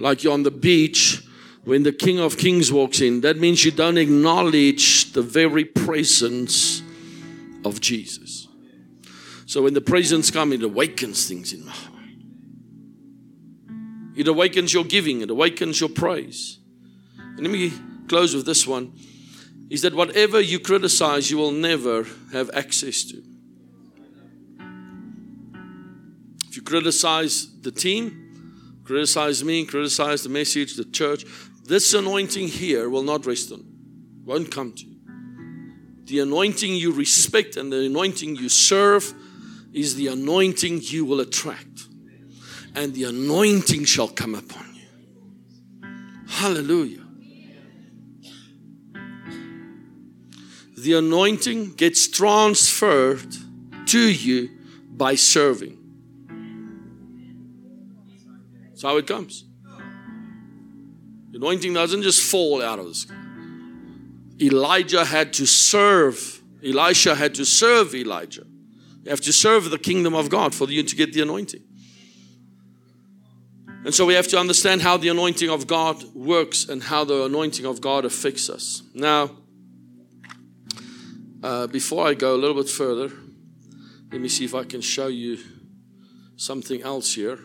Like 0.00 0.24
you're 0.24 0.32
on 0.32 0.44
the 0.44 0.50
beach 0.50 1.22
when 1.64 1.82
the 1.82 1.92
King 1.92 2.20
of 2.20 2.38
Kings 2.38 2.72
walks 2.72 3.02
in. 3.02 3.20
That 3.20 3.36
means 3.36 3.62
you 3.62 3.70
don't 3.70 3.98
acknowledge 3.98 5.12
the 5.12 5.20
very 5.20 5.66
presence 5.66 6.80
of 7.66 7.82
Jesus. 7.82 8.48
So 9.44 9.62
when 9.62 9.74
the 9.74 9.82
presence 9.82 10.30
comes, 10.30 10.54
it 10.54 10.62
awakens 10.62 11.28
things 11.28 11.52
in 11.52 11.66
my 11.66 11.72
heart. 11.72 11.87
It 14.18 14.26
awakens 14.26 14.72
your 14.72 14.82
giving, 14.82 15.20
it 15.20 15.30
awakens 15.30 15.78
your 15.78 15.90
praise. 15.90 16.58
And 17.16 17.38
let 17.38 17.50
me 17.52 17.72
close 18.08 18.34
with 18.34 18.46
this 18.46 18.66
one 18.66 18.92
is 19.70 19.82
that 19.82 19.94
whatever 19.94 20.40
you 20.40 20.58
criticize, 20.58 21.30
you 21.30 21.38
will 21.38 21.52
never 21.52 22.04
have 22.32 22.50
access 22.52 23.04
to. 23.04 23.22
If 26.48 26.56
you 26.56 26.62
criticize 26.62 27.60
the 27.60 27.70
team, 27.70 28.82
criticize 28.82 29.44
me, 29.44 29.64
criticize 29.64 30.24
the 30.24 30.30
message, 30.30 30.74
the 30.74 30.84
church, 30.84 31.24
this 31.64 31.94
anointing 31.94 32.48
here 32.48 32.88
will 32.88 33.04
not 33.04 33.24
rest 33.24 33.52
on, 33.52 33.64
won't 34.24 34.50
come 34.50 34.72
to 34.72 34.84
you. 34.84 34.96
The 36.06 36.18
anointing 36.20 36.74
you 36.74 36.90
respect 36.90 37.56
and 37.56 37.72
the 37.72 37.86
anointing 37.86 38.34
you 38.34 38.48
serve 38.48 39.14
is 39.72 39.94
the 39.94 40.08
anointing 40.08 40.80
you 40.82 41.04
will 41.04 41.20
attract. 41.20 41.87
And 42.78 42.94
the 42.94 43.04
anointing 43.04 43.86
shall 43.86 44.06
come 44.06 44.36
upon 44.36 44.72
you. 44.76 44.86
Hallelujah. 46.28 47.02
The 50.76 50.92
anointing 50.92 51.74
gets 51.74 52.06
transferred 52.06 53.34
to 53.86 53.98
you 53.98 54.50
by 54.92 55.16
serving. 55.16 55.76
That's 58.68 58.82
how 58.82 58.96
it 58.98 59.08
comes. 59.08 59.44
The 61.32 61.38
anointing 61.38 61.74
doesn't 61.74 62.02
just 62.02 62.22
fall 62.30 62.62
out 62.62 62.78
of 62.78 62.86
the 62.86 62.94
sky. 62.94 63.16
Elijah 64.40 65.04
had 65.04 65.32
to 65.32 65.46
serve, 65.46 66.44
Elisha 66.64 67.16
had 67.16 67.34
to 67.34 67.44
serve 67.44 67.92
Elijah. 67.96 68.46
You 69.02 69.10
have 69.10 69.20
to 69.22 69.32
serve 69.32 69.70
the 69.70 69.78
kingdom 69.78 70.14
of 70.14 70.30
God 70.30 70.54
for 70.54 70.70
you 70.70 70.84
to 70.84 70.94
get 70.94 71.12
the 71.12 71.22
anointing. 71.22 71.64
And 73.84 73.94
so 73.94 74.04
we 74.04 74.14
have 74.14 74.26
to 74.28 74.38
understand 74.38 74.82
how 74.82 74.96
the 74.96 75.08
anointing 75.08 75.50
of 75.50 75.66
God 75.66 76.02
works 76.14 76.68
and 76.68 76.82
how 76.82 77.04
the 77.04 77.24
anointing 77.24 77.64
of 77.64 77.80
God 77.80 78.04
affects 78.04 78.50
us. 78.50 78.82
Now, 78.92 79.30
uh, 81.42 81.68
before 81.68 82.06
I 82.06 82.14
go 82.14 82.34
a 82.34 82.38
little 82.38 82.56
bit 82.56 82.68
further, 82.68 83.14
let 84.10 84.20
me 84.20 84.28
see 84.28 84.44
if 84.44 84.54
I 84.54 84.64
can 84.64 84.80
show 84.80 85.06
you 85.06 85.38
something 86.36 86.82
else 86.82 87.14
here. 87.14 87.38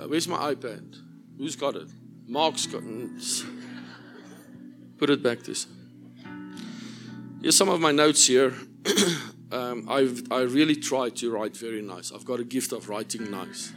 Uh, 0.00 0.08
where's 0.08 0.26
my 0.26 0.54
iPad? 0.54 0.96
Who's 1.36 1.54
got 1.54 1.76
it? 1.76 1.88
Mark's 2.26 2.66
got 2.66 2.82
it. 2.84 3.44
Put 4.98 5.10
it 5.10 5.22
back 5.22 5.40
this. 5.40 5.66
Here's 7.40 7.56
some 7.56 7.68
of 7.68 7.80
my 7.80 7.92
notes 7.92 8.26
here. 8.26 8.52
um, 9.52 9.86
I've, 9.88 10.22
I 10.30 10.40
really 10.40 10.74
try 10.74 11.10
to 11.10 11.30
write 11.30 11.56
very 11.56 11.82
nice. 11.82 12.10
I've 12.10 12.24
got 12.24 12.40
a 12.40 12.44
gift 12.44 12.72
of 12.72 12.88
writing 12.88 13.30
nice. 13.30 13.72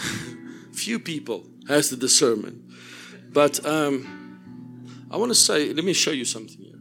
Few 0.72 0.98
people 0.98 1.46
has 1.68 1.90
the 1.90 1.96
discernment, 1.96 2.62
but 3.32 3.64
um, 3.66 5.08
I 5.10 5.16
want 5.16 5.30
to 5.30 5.34
say, 5.34 5.72
let 5.72 5.84
me 5.84 5.92
show 5.92 6.12
you 6.12 6.24
something 6.24 6.58
here. 6.58 6.78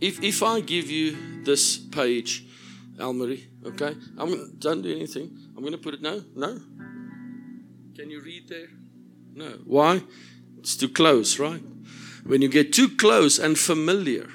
If 0.00 0.22
if 0.22 0.42
I 0.42 0.60
give 0.60 0.90
you 0.90 1.44
this 1.44 1.78
page, 1.78 2.44
Almery, 2.98 3.44
okay, 3.66 3.94
I'm 4.16 4.56
don't 4.58 4.82
do 4.82 4.90
anything. 4.90 5.36
I'm 5.56 5.62
going 5.62 5.72
to 5.72 5.78
put 5.78 5.94
it 5.94 6.02
no, 6.02 6.22
no. 6.34 6.60
Can 7.96 8.10
you 8.10 8.20
read 8.20 8.48
there? 8.48 8.68
No. 9.34 9.58
Why? 9.64 10.02
It's 10.58 10.76
too 10.76 10.88
close, 10.88 11.38
right? 11.38 11.62
When 12.24 12.42
you 12.42 12.48
get 12.48 12.72
too 12.72 12.88
close 12.88 13.38
and 13.38 13.58
familiar 13.58 14.28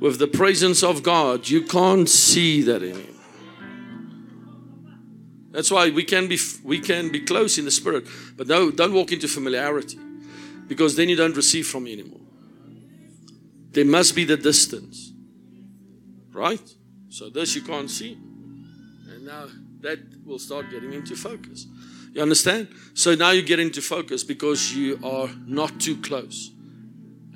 with 0.00 0.18
the 0.18 0.26
presence 0.26 0.82
of 0.82 1.02
God, 1.02 1.48
you 1.48 1.62
can't 1.62 2.08
see 2.08 2.62
that 2.62 2.82
anymore. 2.82 3.21
That's 5.52 5.70
why 5.70 5.90
we 5.90 6.02
can 6.04 6.28
be 6.28 6.38
we 6.64 6.80
can 6.80 7.10
be 7.10 7.20
close 7.20 7.58
in 7.58 7.66
the 7.66 7.70
spirit, 7.70 8.04
but 8.36 8.48
no, 8.48 8.70
don't 8.70 8.94
walk 8.94 9.12
into 9.12 9.28
familiarity, 9.28 9.98
because 10.66 10.96
then 10.96 11.08
you 11.10 11.16
don't 11.16 11.36
receive 11.36 11.66
from 11.66 11.84
me 11.84 11.92
anymore. 11.92 12.20
There 13.70 13.84
must 13.84 14.16
be 14.16 14.24
the 14.24 14.38
distance, 14.38 15.12
right? 16.32 16.74
So 17.10 17.28
this 17.28 17.54
you 17.54 17.60
can't 17.62 17.90
see, 17.90 18.14
and 18.14 19.26
now 19.26 19.48
that 19.80 19.98
will 20.24 20.38
start 20.38 20.70
getting 20.70 20.94
into 20.94 21.14
focus. 21.14 21.66
You 22.14 22.22
understand? 22.22 22.68
So 22.94 23.14
now 23.14 23.30
you 23.30 23.42
get 23.42 23.58
into 23.58 23.82
focus 23.82 24.24
because 24.24 24.74
you 24.74 24.98
are 25.04 25.28
not 25.46 25.80
too 25.80 26.00
close, 26.00 26.50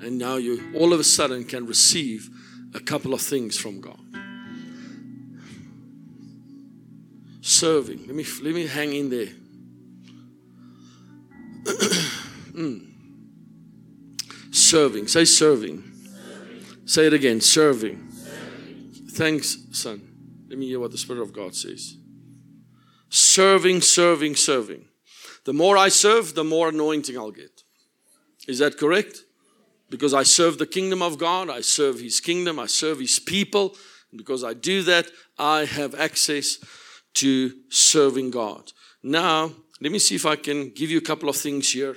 and 0.01 0.17
now 0.17 0.37
you 0.37 0.73
all 0.75 0.91
of 0.91 0.99
a 0.99 1.03
sudden 1.03 1.43
can 1.45 1.67
receive 1.67 2.29
a 2.73 2.79
couple 2.79 3.13
of 3.13 3.21
things 3.21 3.57
from 3.57 3.79
God. 3.79 3.99
Serving. 7.47 8.07
Let 8.07 8.15
me 8.15 8.25
let 8.43 8.53
me 8.53 8.67
hang 8.67 8.93
in 8.93 9.09
there. 9.09 9.27
mm. 12.53 12.87
Serving. 14.51 15.07
Say 15.07 15.25
serving. 15.25 15.83
serving. 15.83 16.65
Say 16.85 17.07
it 17.07 17.13
again. 17.13 17.41
Serving. 17.41 18.11
serving. 18.11 18.91
Thanks, 19.11 19.57
son. 19.71 20.01
Let 20.49 20.57
me 20.59 20.67
hear 20.67 20.79
what 20.79 20.91
the 20.91 20.97
Spirit 20.97 21.21
of 21.21 21.33
God 21.33 21.55
says. 21.55 21.97
Serving, 23.09 23.81
serving, 23.81 24.35
serving. 24.35 24.85
The 25.45 25.53
more 25.53 25.77
I 25.77 25.89
serve, 25.89 26.35
the 26.35 26.43
more 26.43 26.69
anointing 26.69 27.17
I'll 27.17 27.31
get. 27.31 27.63
Is 28.47 28.59
that 28.59 28.77
correct? 28.77 29.23
because 29.89 30.13
I 30.13 30.23
serve 30.23 30.57
the 30.57 30.65
kingdom 30.65 31.01
of 31.01 31.17
God, 31.17 31.49
I 31.49 31.61
serve 31.61 31.99
His 31.99 32.19
kingdom, 32.19 32.59
I 32.59 32.65
serve 32.65 32.99
His 32.99 33.19
people. 33.19 33.75
And 34.11 34.17
because 34.17 34.43
I 34.43 34.53
do 34.53 34.83
that, 34.83 35.07
I 35.37 35.65
have 35.65 35.95
access 35.95 36.57
to 37.17 37.51
serving 37.69 38.31
God. 38.31 38.71
Now, 39.03 39.51
let 39.81 39.91
me 39.91 39.99
see 39.99 40.15
if 40.15 40.25
I 40.25 40.35
can 40.35 40.69
give 40.69 40.89
you 40.89 40.97
a 40.97 41.07
couple 41.09 41.29
of 41.29 41.35
things 41.35 41.71
here 41.71 41.95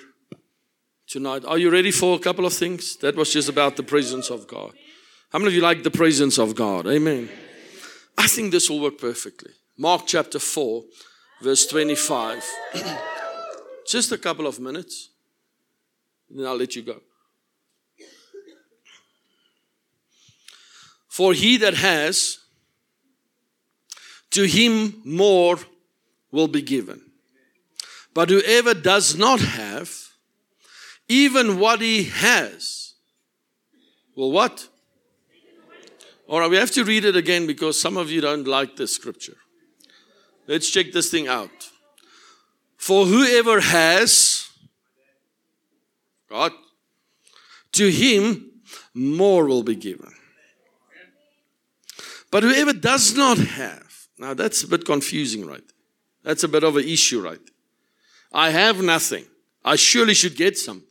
tonight. 1.06 1.44
Are 1.44 1.58
you 1.58 1.70
ready 1.70 1.90
for 1.90 2.16
a 2.16 2.18
couple 2.18 2.46
of 2.46 2.52
things? 2.52 2.96
That 2.96 3.16
was 3.16 3.32
just 3.32 3.48
about 3.48 3.76
the 3.76 3.82
presence 3.82 4.30
of 4.30 4.46
God. 4.46 4.72
How 5.32 5.38
many 5.38 5.48
of 5.48 5.54
you 5.54 5.62
like 5.62 5.82
the 5.82 5.90
presence 5.90 6.38
of 6.38 6.54
God? 6.54 6.86
Amen. 6.86 7.28
I 8.18 8.26
think 8.26 8.50
this 8.50 8.68
will 8.68 8.80
work 8.80 8.98
perfectly. 8.98 9.52
Mark 9.78 10.02
chapter 10.06 10.38
4, 10.38 10.82
verse 11.40 11.66
25. 11.66 12.44
just 13.86 14.12
a 14.12 14.18
couple 14.18 14.46
of 14.46 14.60
minutes, 14.60 15.10
and 16.28 16.38
then 16.38 16.46
I'll 16.46 16.56
let 16.56 16.76
you 16.76 16.82
go. 16.82 17.00
For 21.08 21.32
he 21.32 21.56
that 21.58 21.74
has, 21.74 22.39
to 24.30 24.44
him 24.44 25.00
more 25.04 25.58
will 26.30 26.48
be 26.48 26.62
given. 26.62 27.00
But 28.14 28.30
whoever 28.30 28.74
does 28.74 29.16
not 29.16 29.40
have, 29.40 29.92
even 31.08 31.58
what 31.58 31.80
he 31.80 32.04
has, 32.04 32.94
will 34.16 34.32
what? 34.32 34.68
All 36.28 36.38
right, 36.38 36.50
we 36.50 36.56
have 36.56 36.70
to 36.72 36.84
read 36.84 37.04
it 37.04 37.16
again 37.16 37.46
because 37.46 37.80
some 37.80 37.96
of 37.96 38.10
you 38.10 38.20
don't 38.20 38.46
like 38.46 38.76
this 38.76 38.94
scripture. 38.94 39.36
Let's 40.46 40.70
check 40.70 40.92
this 40.92 41.10
thing 41.10 41.28
out. 41.28 41.70
For 42.76 43.04
whoever 43.04 43.60
has, 43.60 44.48
God, 46.28 46.52
to 47.72 47.90
him 47.90 48.50
more 48.94 49.46
will 49.46 49.62
be 49.62 49.74
given. 49.74 50.12
But 52.30 52.42
whoever 52.44 52.72
does 52.72 53.16
not 53.16 53.38
have, 53.38 53.89
now 54.20 54.34
that's 54.34 54.62
a 54.62 54.68
bit 54.68 54.84
confusing, 54.84 55.46
right? 55.46 55.64
That's 56.22 56.44
a 56.44 56.48
bit 56.48 56.62
of 56.62 56.76
an 56.76 56.84
issue, 56.84 57.22
right? 57.22 57.40
I 58.30 58.50
have 58.50 58.82
nothing. 58.82 59.24
I 59.64 59.76
surely 59.76 60.12
should 60.12 60.36
get 60.36 60.58
something. 60.58 60.86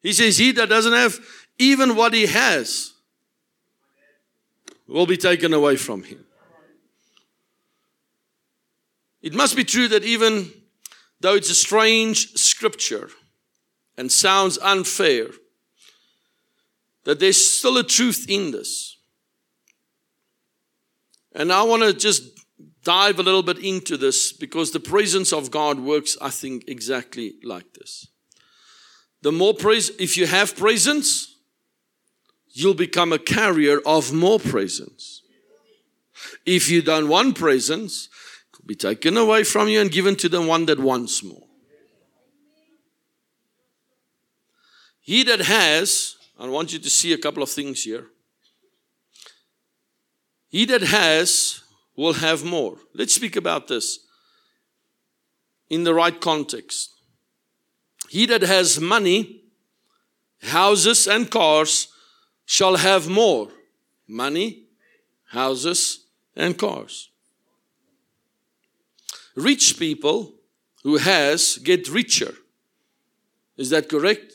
He 0.00 0.12
says, 0.12 0.38
He 0.38 0.52
that 0.52 0.68
doesn't 0.68 0.92
have 0.92 1.18
even 1.58 1.96
what 1.96 2.14
he 2.14 2.26
has 2.26 2.92
will 4.86 5.06
be 5.06 5.16
taken 5.16 5.52
away 5.52 5.76
from 5.76 6.04
him. 6.04 6.24
It 9.20 9.34
must 9.34 9.56
be 9.56 9.64
true 9.64 9.88
that 9.88 10.04
even 10.04 10.52
though 11.20 11.34
it's 11.34 11.50
a 11.50 11.54
strange 11.54 12.32
scripture 12.34 13.10
and 13.96 14.10
sounds 14.10 14.56
unfair, 14.58 15.28
that 17.04 17.18
there's 17.18 17.44
still 17.44 17.76
a 17.78 17.84
truth 17.84 18.26
in 18.28 18.52
this. 18.52 18.91
And 21.34 21.52
I 21.52 21.62
want 21.62 21.82
to 21.82 21.92
just 21.92 22.22
dive 22.84 23.18
a 23.18 23.22
little 23.22 23.42
bit 23.42 23.58
into 23.58 23.96
this 23.96 24.32
because 24.32 24.72
the 24.72 24.80
presence 24.80 25.32
of 25.32 25.50
God 25.50 25.80
works, 25.80 26.16
I 26.20 26.30
think, 26.30 26.64
exactly 26.68 27.34
like 27.42 27.72
this. 27.74 28.08
The 29.22 29.32
more 29.32 29.54
praise, 29.54 29.90
if 29.98 30.16
you 30.16 30.26
have 30.26 30.56
presence, 30.56 31.36
you'll 32.52 32.74
become 32.74 33.12
a 33.12 33.18
carrier 33.18 33.78
of 33.86 34.12
more 34.12 34.38
presence. 34.38 35.22
If 36.44 36.70
you 36.70 36.82
don't 36.82 37.08
want 37.08 37.38
presence, 37.38 38.08
it 38.52 38.60
will 38.60 38.66
be 38.66 38.74
taken 38.74 39.16
away 39.16 39.44
from 39.44 39.68
you 39.68 39.80
and 39.80 39.90
given 39.90 40.16
to 40.16 40.28
the 40.28 40.42
one 40.42 40.66
that 40.66 40.78
wants 40.78 41.22
more. 41.22 41.46
He 45.00 45.24
that 45.24 45.40
has, 45.40 46.16
I 46.38 46.48
want 46.48 46.72
you 46.72 46.78
to 46.78 46.90
see 46.90 47.12
a 47.12 47.18
couple 47.18 47.42
of 47.42 47.50
things 47.50 47.82
here. 47.82 48.06
He 50.52 50.66
that 50.66 50.82
has 50.82 51.62
will 51.96 52.12
have 52.12 52.44
more. 52.44 52.76
Let's 52.92 53.14
speak 53.14 53.36
about 53.36 53.68
this 53.68 54.00
in 55.70 55.84
the 55.84 55.94
right 55.94 56.20
context. 56.20 56.90
He 58.10 58.26
that 58.26 58.42
has 58.42 58.78
money, 58.78 59.44
houses, 60.42 61.08
and 61.08 61.30
cars 61.30 61.88
shall 62.44 62.76
have 62.76 63.08
more 63.08 63.48
money, 64.06 64.64
houses, 65.30 66.04
and 66.36 66.58
cars. 66.58 67.08
Rich 69.34 69.78
people 69.78 70.34
who 70.82 70.98
has 70.98 71.56
get 71.64 71.88
richer. 71.88 72.34
Is 73.56 73.70
that 73.70 73.88
correct? 73.88 74.34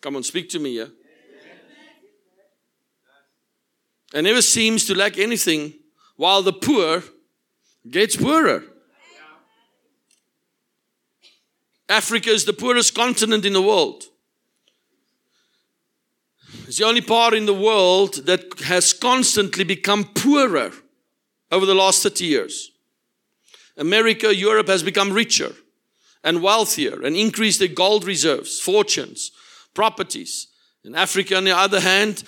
Come 0.00 0.14
on, 0.14 0.22
speak 0.22 0.48
to 0.50 0.60
me, 0.60 0.78
yeah? 0.78 0.86
And 4.14 4.24
never 4.24 4.42
seems 4.42 4.84
to 4.86 4.94
lack 4.94 5.18
anything, 5.18 5.74
while 6.16 6.42
the 6.42 6.52
poor 6.52 7.02
gets 7.90 8.16
poorer. 8.16 8.62
Africa 11.88 12.30
is 12.30 12.44
the 12.44 12.52
poorest 12.52 12.94
continent 12.94 13.44
in 13.44 13.52
the 13.52 13.62
world. 13.62 14.04
It's 16.66 16.78
the 16.78 16.86
only 16.86 17.00
part 17.00 17.34
in 17.34 17.46
the 17.46 17.54
world 17.54 18.26
that 18.26 18.60
has 18.64 18.92
constantly 18.92 19.62
become 19.62 20.04
poorer 20.04 20.72
over 21.52 21.64
the 21.64 21.74
last 21.74 22.02
30 22.02 22.24
years. 22.24 22.72
America, 23.76 24.34
Europe 24.34 24.68
has 24.68 24.82
become 24.82 25.12
richer 25.12 25.52
and 26.24 26.42
wealthier 26.42 27.02
and 27.02 27.14
increased 27.14 27.60
their 27.60 27.68
gold 27.68 28.04
reserves, 28.04 28.58
fortunes, 28.58 29.30
properties. 29.74 30.48
In 30.84 30.96
Africa, 30.96 31.36
on 31.36 31.44
the 31.44 31.56
other 31.56 31.80
hand, 31.80 32.24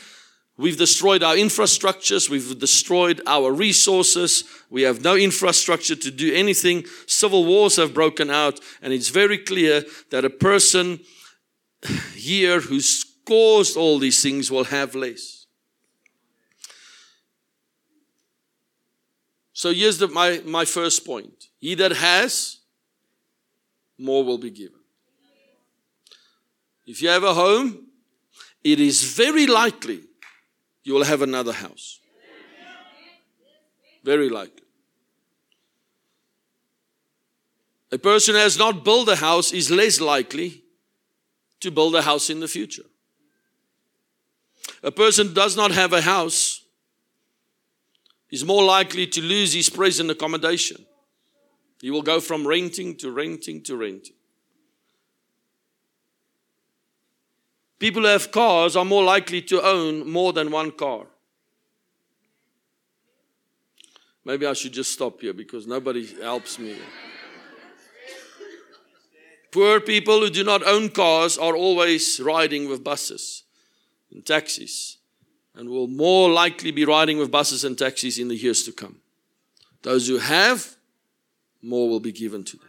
We've 0.59 0.77
destroyed 0.77 1.23
our 1.23 1.37
infrastructures. 1.37 2.29
We've 2.29 2.59
destroyed 2.59 3.23
our 3.27 3.53
resources. 3.53 4.43
We 4.69 4.83
have 4.83 5.05
no 5.05 5.15
infrastructure 5.15 5.95
to 5.95 6.11
do 6.11 6.35
anything. 6.35 6.85
Civil 7.07 7.45
wars 7.45 7.77
have 7.77 7.95
broken 7.95 8.29
out. 8.29 8.59
And 8.83 8.93
it's 8.93 9.09
very 9.09 9.39
clear 9.39 9.85
that 10.11 10.25
a 10.25 10.31
person 10.31 10.99
here 12.13 12.61
who's 12.61 13.07
caused 13.25 13.77
all 13.77 14.01
these 14.01 14.21
things 14.21 14.51
will 14.51 14.65
have 14.65 14.97
less. 14.97 15.47
So 19.53 19.73
here's 19.73 19.99
the, 19.99 20.09
my, 20.09 20.43
my 20.45 20.65
first 20.65 21.07
point. 21.07 21.45
He 21.61 21.77
that 21.77 21.93
has, 21.93 22.59
more 23.97 24.25
will 24.25 24.39
be 24.39 24.51
given. 24.51 24.81
If 26.85 27.01
you 27.01 27.11
have 27.11 27.23
a 27.23 27.35
home, 27.35 27.87
it 28.65 28.81
is 28.81 29.05
very 29.05 29.47
likely 29.47 30.08
you 30.89 30.95
will 30.95 31.05
have 31.05 31.21
another 31.21 31.53
house. 31.53 32.01
Very 34.03 34.31
likely. 34.31 34.65
A 37.93 37.99
person 37.99 38.35
who 38.35 38.41
has 38.41 38.59
not 38.59 38.87
built 38.87 39.07
a 39.11 39.17
house 39.17 39.53
is 39.53 39.71
less 39.71 40.01
likely 40.01 40.65
to 41.61 41.71
build 41.71 41.95
a 41.95 42.01
house 42.01 42.31
in 42.31 42.41
the 42.41 42.49
future. 42.49 42.87
A 44.83 44.91
person 44.91 45.35
does 45.35 45.59
not 45.59 45.73
have 45.73 45.93
a 45.93 46.01
house 46.01 46.65
is 48.31 48.43
more 48.43 48.65
likely 48.65 49.07
to 49.09 49.21
lose 49.21 49.53
his 49.53 49.69
present 49.69 50.11
accommodation. 50.11 50.87
He 51.83 51.91
will 51.91 52.01
go 52.01 52.19
from 52.19 52.47
renting 52.47 52.97
to 52.97 53.11
renting 53.13 53.63
to 53.65 53.77
renting. 53.77 54.18
People 57.79 58.03
who 58.03 58.09
have 58.09 58.31
cars 58.31 58.75
are 58.77 58.85
more 58.85 59.05
likely 59.05 59.41
to 59.43 59.63
own 59.63 60.11
more 60.11 60.33
than 60.33 60.51
one 60.51 60.73
car. 60.73 61.07
Maybe 64.25 64.47
I 64.47 64.53
should 64.53 64.73
just 64.73 64.93
stop 64.93 65.21
here 65.21 65.33
because 65.33 65.67
nobody 65.67 66.07
helps 66.21 66.59
me. 66.59 66.77
Poor 69.51 69.81
people 69.81 70.21
who 70.21 70.29
do 70.29 70.45
not 70.45 70.67
own 70.67 70.91
cars 70.91 71.39
are 71.39 71.57
always 71.57 72.21
riding 72.21 72.69
with 72.69 72.85
buses 72.85 73.45
and 74.13 74.27
taxis 74.27 74.99
and 75.55 75.71
will 75.71 75.87
more 75.87 76.31
likely 76.31 76.71
be 76.71 76.85
riding 76.85 77.19
with 77.19 77.31
buses 77.31 77.65
and 77.65 77.79
taxis 77.79 78.19
in 78.19 78.29
the 78.29 78.37
years 78.37 78.65
to 78.65 78.73
come. 78.73 79.01
Those 79.83 80.07
who 80.07 80.19
have, 80.19 80.77
more 81.63 81.89
will 81.89 82.01
be 82.01 82.13
given 82.13 82.45
to 82.45 82.57
them. 82.57 82.69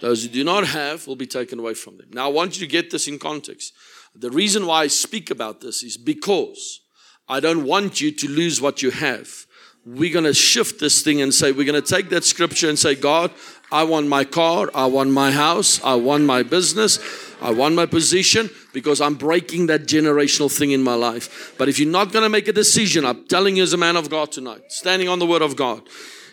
Those 0.00 0.24
who 0.24 0.28
do 0.28 0.44
not 0.44 0.66
have 0.66 1.06
will 1.06 1.16
be 1.16 1.26
taken 1.26 1.58
away 1.58 1.74
from 1.74 1.96
them. 1.96 2.08
Now, 2.12 2.26
I 2.26 2.32
want 2.32 2.60
you 2.60 2.66
to 2.66 2.70
get 2.70 2.90
this 2.90 3.08
in 3.08 3.18
context. 3.18 3.72
The 4.14 4.30
reason 4.30 4.66
why 4.66 4.82
I 4.82 4.86
speak 4.88 5.30
about 5.30 5.60
this 5.60 5.82
is 5.82 5.96
because 5.96 6.80
I 7.28 7.40
don't 7.40 7.64
want 7.64 8.00
you 8.00 8.10
to 8.12 8.28
lose 8.28 8.60
what 8.60 8.82
you 8.82 8.90
have. 8.90 9.46
We're 9.84 10.12
going 10.12 10.26
to 10.26 10.34
shift 10.34 10.78
this 10.78 11.02
thing 11.02 11.22
and 11.22 11.34
say, 11.34 11.50
we're 11.50 11.66
going 11.66 11.82
to 11.82 11.94
take 11.94 12.08
that 12.10 12.24
scripture 12.24 12.68
and 12.68 12.78
say, 12.78 12.94
God, 12.94 13.32
I 13.72 13.84
want 13.84 14.06
my 14.06 14.24
car, 14.24 14.70
I 14.74 14.86
want 14.86 15.10
my 15.10 15.32
house, 15.32 15.82
I 15.82 15.94
want 15.94 16.24
my 16.24 16.42
business, 16.42 16.98
I 17.40 17.50
want 17.50 17.74
my 17.74 17.86
position 17.86 18.50
because 18.72 19.00
I'm 19.00 19.14
breaking 19.14 19.66
that 19.66 19.82
generational 19.82 20.56
thing 20.56 20.70
in 20.70 20.82
my 20.82 20.94
life. 20.94 21.54
But 21.58 21.68
if 21.68 21.80
you're 21.80 21.90
not 21.90 22.12
going 22.12 22.22
to 22.22 22.28
make 22.28 22.48
a 22.48 22.52
decision, 22.52 23.04
I'm 23.04 23.26
telling 23.26 23.56
you 23.56 23.62
as 23.62 23.72
a 23.72 23.78
man 23.78 23.96
of 23.96 24.10
God 24.10 24.30
tonight, 24.30 24.70
standing 24.70 25.08
on 25.08 25.18
the 25.18 25.26
word 25.26 25.42
of 25.42 25.56
God, 25.56 25.88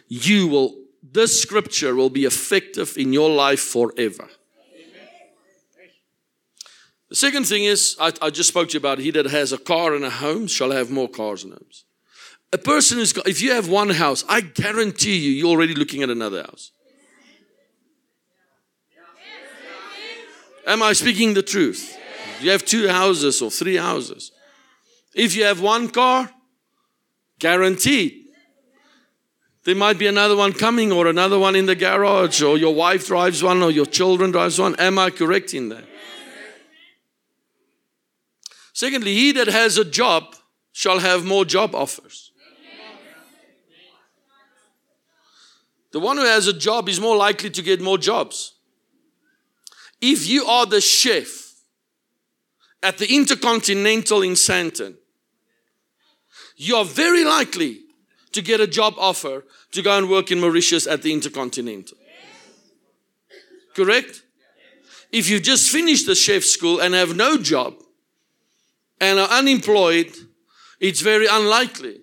you 0.07 0.47
will, 0.47 0.75
this 1.01 1.41
scripture 1.41 1.95
will 1.95 2.09
be 2.09 2.25
effective 2.25 2.97
in 2.97 3.13
your 3.13 3.29
life 3.29 3.61
forever. 3.61 4.29
The 7.09 7.15
second 7.15 7.45
thing 7.45 7.63
is, 7.63 7.97
I, 7.99 8.13
I, 8.21 8.29
just 8.29 8.49
spoke 8.49 8.69
to 8.69 8.73
you 8.73 8.79
about 8.79 8.99
he 8.99 9.09
that 9.11 9.25
has 9.25 9.51
a 9.51 9.57
car 9.57 9.95
and 9.95 10.05
a 10.05 10.11
home 10.11 10.45
shall 10.45 10.69
have 10.69 10.91
more 10.91 11.09
cars 11.09 11.43
and 11.43 11.53
homes. 11.53 11.85
A 12.53 12.57
person 12.57 12.99
who's 12.99 13.13
got, 13.13 13.27
if 13.27 13.41
you 13.41 13.51
have 13.51 13.67
one 13.67 13.89
house, 13.89 14.23
I 14.29 14.41
guarantee 14.41 15.17
you, 15.17 15.31
you're 15.31 15.49
already 15.49 15.73
looking 15.73 16.03
at 16.03 16.09
another 16.09 16.43
house. 16.43 16.71
Am 20.67 20.83
I 20.83 20.93
speaking 20.93 21.33
the 21.33 21.41
truth? 21.41 21.97
You 22.41 22.51
have 22.51 22.63
two 22.63 22.87
houses 22.87 23.41
or 23.41 23.49
three 23.49 23.77
houses. 23.77 24.31
If 25.15 25.35
you 25.35 25.45
have 25.45 25.61
one 25.61 25.89
car, 25.89 26.29
guaranteed. 27.39 28.25
There 29.63 29.75
might 29.75 29.97
be 29.97 30.05
another 30.05 30.35
one 30.35 30.53
coming 30.53 30.91
or 30.91 31.07
another 31.07 31.39
one 31.39 31.55
in 31.55 31.65
the 31.65 31.75
garage 31.75 32.41
or 32.43 32.57
your 32.57 32.73
wife 32.73 33.07
drives 33.07 33.41
one 33.41 33.63
or 33.63 33.71
your 33.71 33.85
children 33.87 34.31
drives 34.31 34.59
one. 34.59 34.75
Am 34.75 34.99
I 34.99 35.09
correct 35.09 35.55
in 35.55 35.69
that? 35.69 35.88
Secondly, 38.79 39.13
he 39.13 39.33
that 39.33 39.47
has 39.49 39.77
a 39.77 39.83
job 39.83 40.37
shall 40.71 40.99
have 40.99 41.25
more 41.25 41.43
job 41.43 41.75
offers. 41.75 42.31
The 45.91 45.99
one 45.99 46.15
who 46.15 46.23
has 46.23 46.47
a 46.47 46.53
job 46.53 46.87
is 46.87 46.97
more 46.97 47.17
likely 47.17 47.49
to 47.49 47.61
get 47.61 47.81
more 47.81 47.97
jobs. 47.97 48.53
If 49.99 50.29
you 50.29 50.45
are 50.45 50.65
the 50.65 50.79
chef 50.79 51.55
at 52.81 52.99
the 52.99 53.13
Intercontinental 53.13 54.21
in 54.21 54.35
Sandton, 54.35 54.95
you 56.55 56.77
are 56.77 56.85
very 56.85 57.25
likely 57.25 57.81
to 58.31 58.41
get 58.41 58.61
a 58.61 58.67
job 58.67 58.93
offer 58.97 59.43
to 59.73 59.81
go 59.81 59.97
and 59.97 60.09
work 60.09 60.31
in 60.31 60.39
Mauritius 60.39 60.87
at 60.87 61.01
the 61.01 61.11
Intercontinental. 61.11 61.97
Correct? 63.75 64.23
If 65.11 65.29
you 65.29 65.41
just 65.41 65.69
finished 65.69 66.05
the 66.05 66.15
chef 66.15 66.45
school 66.45 66.79
and 66.79 66.93
have 66.93 67.13
no 67.13 67.37
job 67.37 67.78
and 68.99 69.19
are 69.19 69.29
unemployed, 69.29 70.11
it's 70.79 71.01
very 71.01 71.27
unlikely 71.29 72.01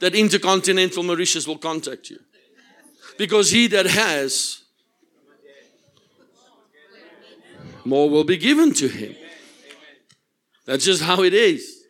that 0.00 0.14
Intercontinental 0.14 1.02
Mauritius 1.02 1.46
will 1.46 1.58
contact 1.58 2.10
you. 2.10 2.18
Because 3.16 3.50
he 3.50 3.66
that 3.68 3.86
has, 3.86 4.62
more 7.84 8.08
will 8.08 8.24
be 8.24 8.36
given 8.36 8.72
to 8.74 8.88
him. 8.88 9.14
That's 10.66 10.84
just 10.84 11.02
how 11.02 11.22
it 11.22 11.34
is. 11.34 11.82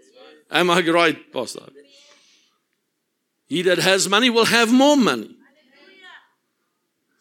Am 0.51 0.71
I 0.71 0.81
right, 0.81 1.33
Pastor? 1.33 1.69
He 3.49 3.63
that 3.63 3.79
has 3.79 4.09
money 4.09 4.31
will 4.31 4.45
have 4.45 4.73
more 4.73 4.97
money. 4.97 5.35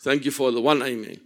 Thank 0.01 0.25
you 0.25 0.31
for 0.31 0.51
the 0.51 0.61
one 0.61 0.81
amen. 0.83 1.19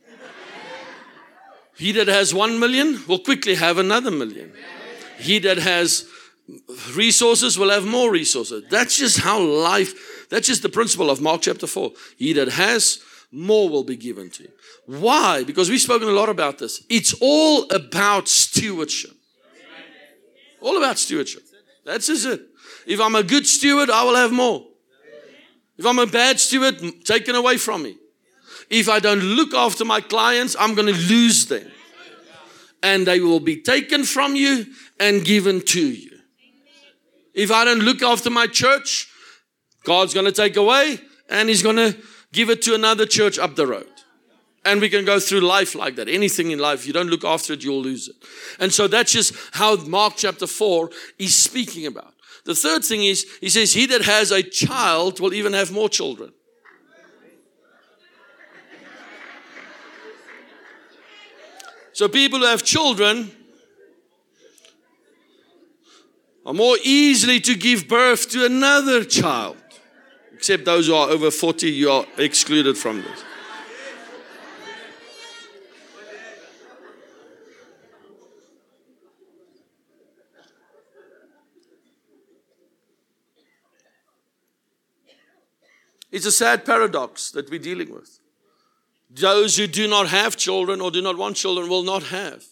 He 1.76 1.92
that 1.94 2.08
has 2.08 2.34
one 2.34 2.60
million 2.60 3.04
will 3.08 3.20
quickly 3.20 3.56
have 3.56 3.78
another 3.78 4.12
million. 4.12 4.54
He 5.22 5.40
that 5.40 5.58
has 5.58 6.06
resources 6.94 7.58
will 7.58 7.70
have 7.70 7.86
more 7.86 8.12
resources. 8.12 8.64
That's 8.70 8.98
just 8.98 9.20
how 9.20 9.40
life, 9.40 10.28
that's 10.30 10.48
just 10.48 10.62
the 10.62 10.70
principle 10.70 11.10
of 11.10 11.22
Mark 11.22 11.42
chapter 11.42 11.68
4. 11.68 11.92
He 12.18 12.34
that 12.34 12.50
has, 12.50 13.02
more 13.32 13.70
will 13.70 13.84
be 13.84 13.96
given 13.96 14.30
to 14.32 14.44
him. 14.44 14.52
Why? 14.86 15.44
Because 15.44 15.70
we've 15.70 15.80
spoken 15.80 16.08
a 16.08 16.12
lot 16.12 16.30
about 16.30 16.58
this. 16.58 16.84
It's 16.90 17.14
all 17.22 17.70
about 17.72 18.28
stewardship. 18.28 19.12
All 20.60 20.78
about 20.78 21.00
stewardship. 21.00 21.44
That's 21.86 22.10
it. 22.10 22.42
If 22.86 23.00
I'm 23.00 23.16
a 23.16 23.24
good 23.24 23.48
steward, 23.48 23.90
I 23.90 24.04
will 24.04 24.16
have 24.16 24.32
more. 24.32 24.68
If 25.78 25.86
I'm 25.86 26.00
a 26.00 26.08
bad 26.08 26.40
steward, 26.40 27.06
taken 27.06 27.36
away 27.36 27.58
from 27.58 27.84
me. 27.84 27.98
If 28.70 28.88
I 28.88 29.00
don't 29.00 29.22
look 29.22 29.54
after 29.54 29.84
my 29.86 30.02
clients, 30.02 30.56
I'm 30.60 30.76
going 30.76 30.88
to 30.88 31.00
lose 31.00 31.46
them. 31.48 31.72
And 32.84 33.06
they 33.06 33.20
will 33.20 33.40
be 33.40 33.62
taken 33.62 34.04
from 34.04 34.36
you 34.36 34.66
and 35.00 35.24
given 35.24 35.62
to 35.62 35.82
you. 35.82 36.12
If 37.34 37.52
I 37.52 37.64
don't 37.64 37.80
look 37.80 38.02
after 38.02 38.30
my 38.30 38.48
church, 38.48 39.08
God's 39.84 40.14
going 40.14 40.26
to 40.26 40.32
take 40.32 40.58
away 40.58 41.00
and 41.30 41.48
He's 41.48 41.64
going 41.64 41.78
to 41.78 41.96
give 42.32 42.50
it 42.50 42.62
to 42.64 42.76
another 42.76 43.06
church 43.06 43.40
up 43.40 43.56
the 43.56 43.68
road. 43.68 43.88
And 44.64 44.80
we 44.80 44.90
can 44.90 45.06
go 45.06 45.20
through 45.20 45.42
life 45.42 45.74
like 45.74 45.96
that. 45.96 46.08
Anything 46.08 46.52
in 46.52 46.60
life, 46.60 46.86
you 46.86 46.94
don't 46.94 47.10
look 47.10 47.24
after 47.24 47.54
it, 47.54 47.64
you'll 47.64 47.82
lose 47.82 48.08
it. 48.08 48.16
And 48.60 48.72
so 48.72 48.88
that's 48.88 49.12
just 49.12 49.34
how 49.54 49.76
Mark 49.76 50.14
chapter 50.18 50.46
4 50.46 50.90
is 51.18 51.36
speaking 51.36 51.88
about. 51.88 52.14
The 52.46 52.56
third 52.56 52.84
thing 52.84 53.04
is, 53.04 53.26
he 53.40 53.50
says, 53.50 53.74
He 53.74 53.86
that 53.88 54.04
has 54.04 54.32
a 54.32 54.44
child 54.44 55.20
will 55.20 55.34
even 55.34 55.54
have 55.54 55.72
more 55.72 55.90
children. 55.90 56.32
So 61.94 62.08
people 62.08 62.40
who 62.40 62.46
have 62.46 62.64
children 62.64 63.32
are 66.46 66.54
more 66.54 66.78
easily 66.84 67.40
to 67.42 67.56
give 67.56 67.88
birth 67.88 68.30
to 68.32 68.46
another 68.46 69.04
child. 69.04 69.58
Except 70.34 70.66
those 70.66 70.88
who 70.88 70.96
are 70.96 71.10
over 71.10 71.30
40, 71.30 71.70
you 71.70 71.92
are 71.92 72.06
excluded 72.18 72.78
from 72.78 73.02
this. 73.02 73.24
It's 86.12 86.26
a 86.26 86.32
sad 86.32 86.66
paradox 86.66 87.32
that 87.32 87.50
we're 87.50 87.60
dealing 87.60 87.94
with. 87.94 88.21
Those 89.14 89.58
who 89.58 89.68
do 89.68 89.88
not 89.88 90.08
have 90.08 90.38
children 90.38 90.80
or 90.80 90.90
do 90.90 91.02
not 91.02 91.18
want 91.18 91.36
children 91.36 91.68
will 91.70 91.84
not 91.84 92.04
have 92.04 92.44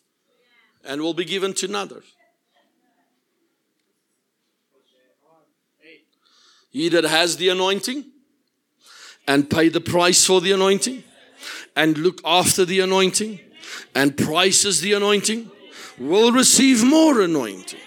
and 0.83 1.01
will 1.01 1.13
be 1.13 1.25
given 1.25 1.53
to 1.53 1.65
another. 1.67 2.03
He 6.69 6.89
that 6.89 7.03
has 7.03 7.37
the 7.37 7.49
anointing 7.49 8.05
and 9.27 9.49
pay 9.49 9.69
the 9.69 9.81
price 9.81 10.25
for 10.25 10.41
the 10.41 10.51
anointing 10.51 11.03
and 11.75 11.97
look 11.97 12.21
after 12.25 12.65
the 12.65 12.81
anointing 12.81 13.39
and 13.95 14.17
prices 14.17 14.81
the 14.81 14.93
anointing 14.93 15.49
will 15.97 16.31
receive 16.31 16.83
more 16.83 17.21
anointing. 17.21 17.79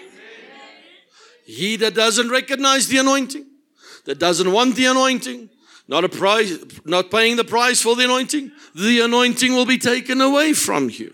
He 1.45 1.75
that 1.77 1.93
doesn't 1.93 2.29
recognize 2.29 2.87
the 2.87 2.97
anointing, 2.97 3.45
that 4.05 4.19
doesn't 4.19 4.51
want 4.51 4.75
the 4.75 4.85
anointing, 4.85 5.49
not 5.87 6.03
a 6.03 6.09
price, 6.09 6.57
not 6.85 7.11
paying 7.11 7.35
the 7.35 7.43
price 7.43 7.81
for 7.81 7.95
the 7.95 8.03
anointing, 8.05 8.51
the 8.75 9.01
anointing 9.01 9.53
will 9.53 9.65
be 9.65 9.77
taken 9.77 10.21
away 10.21 10.53
from 10.53 10.89
you. 10.89 11.13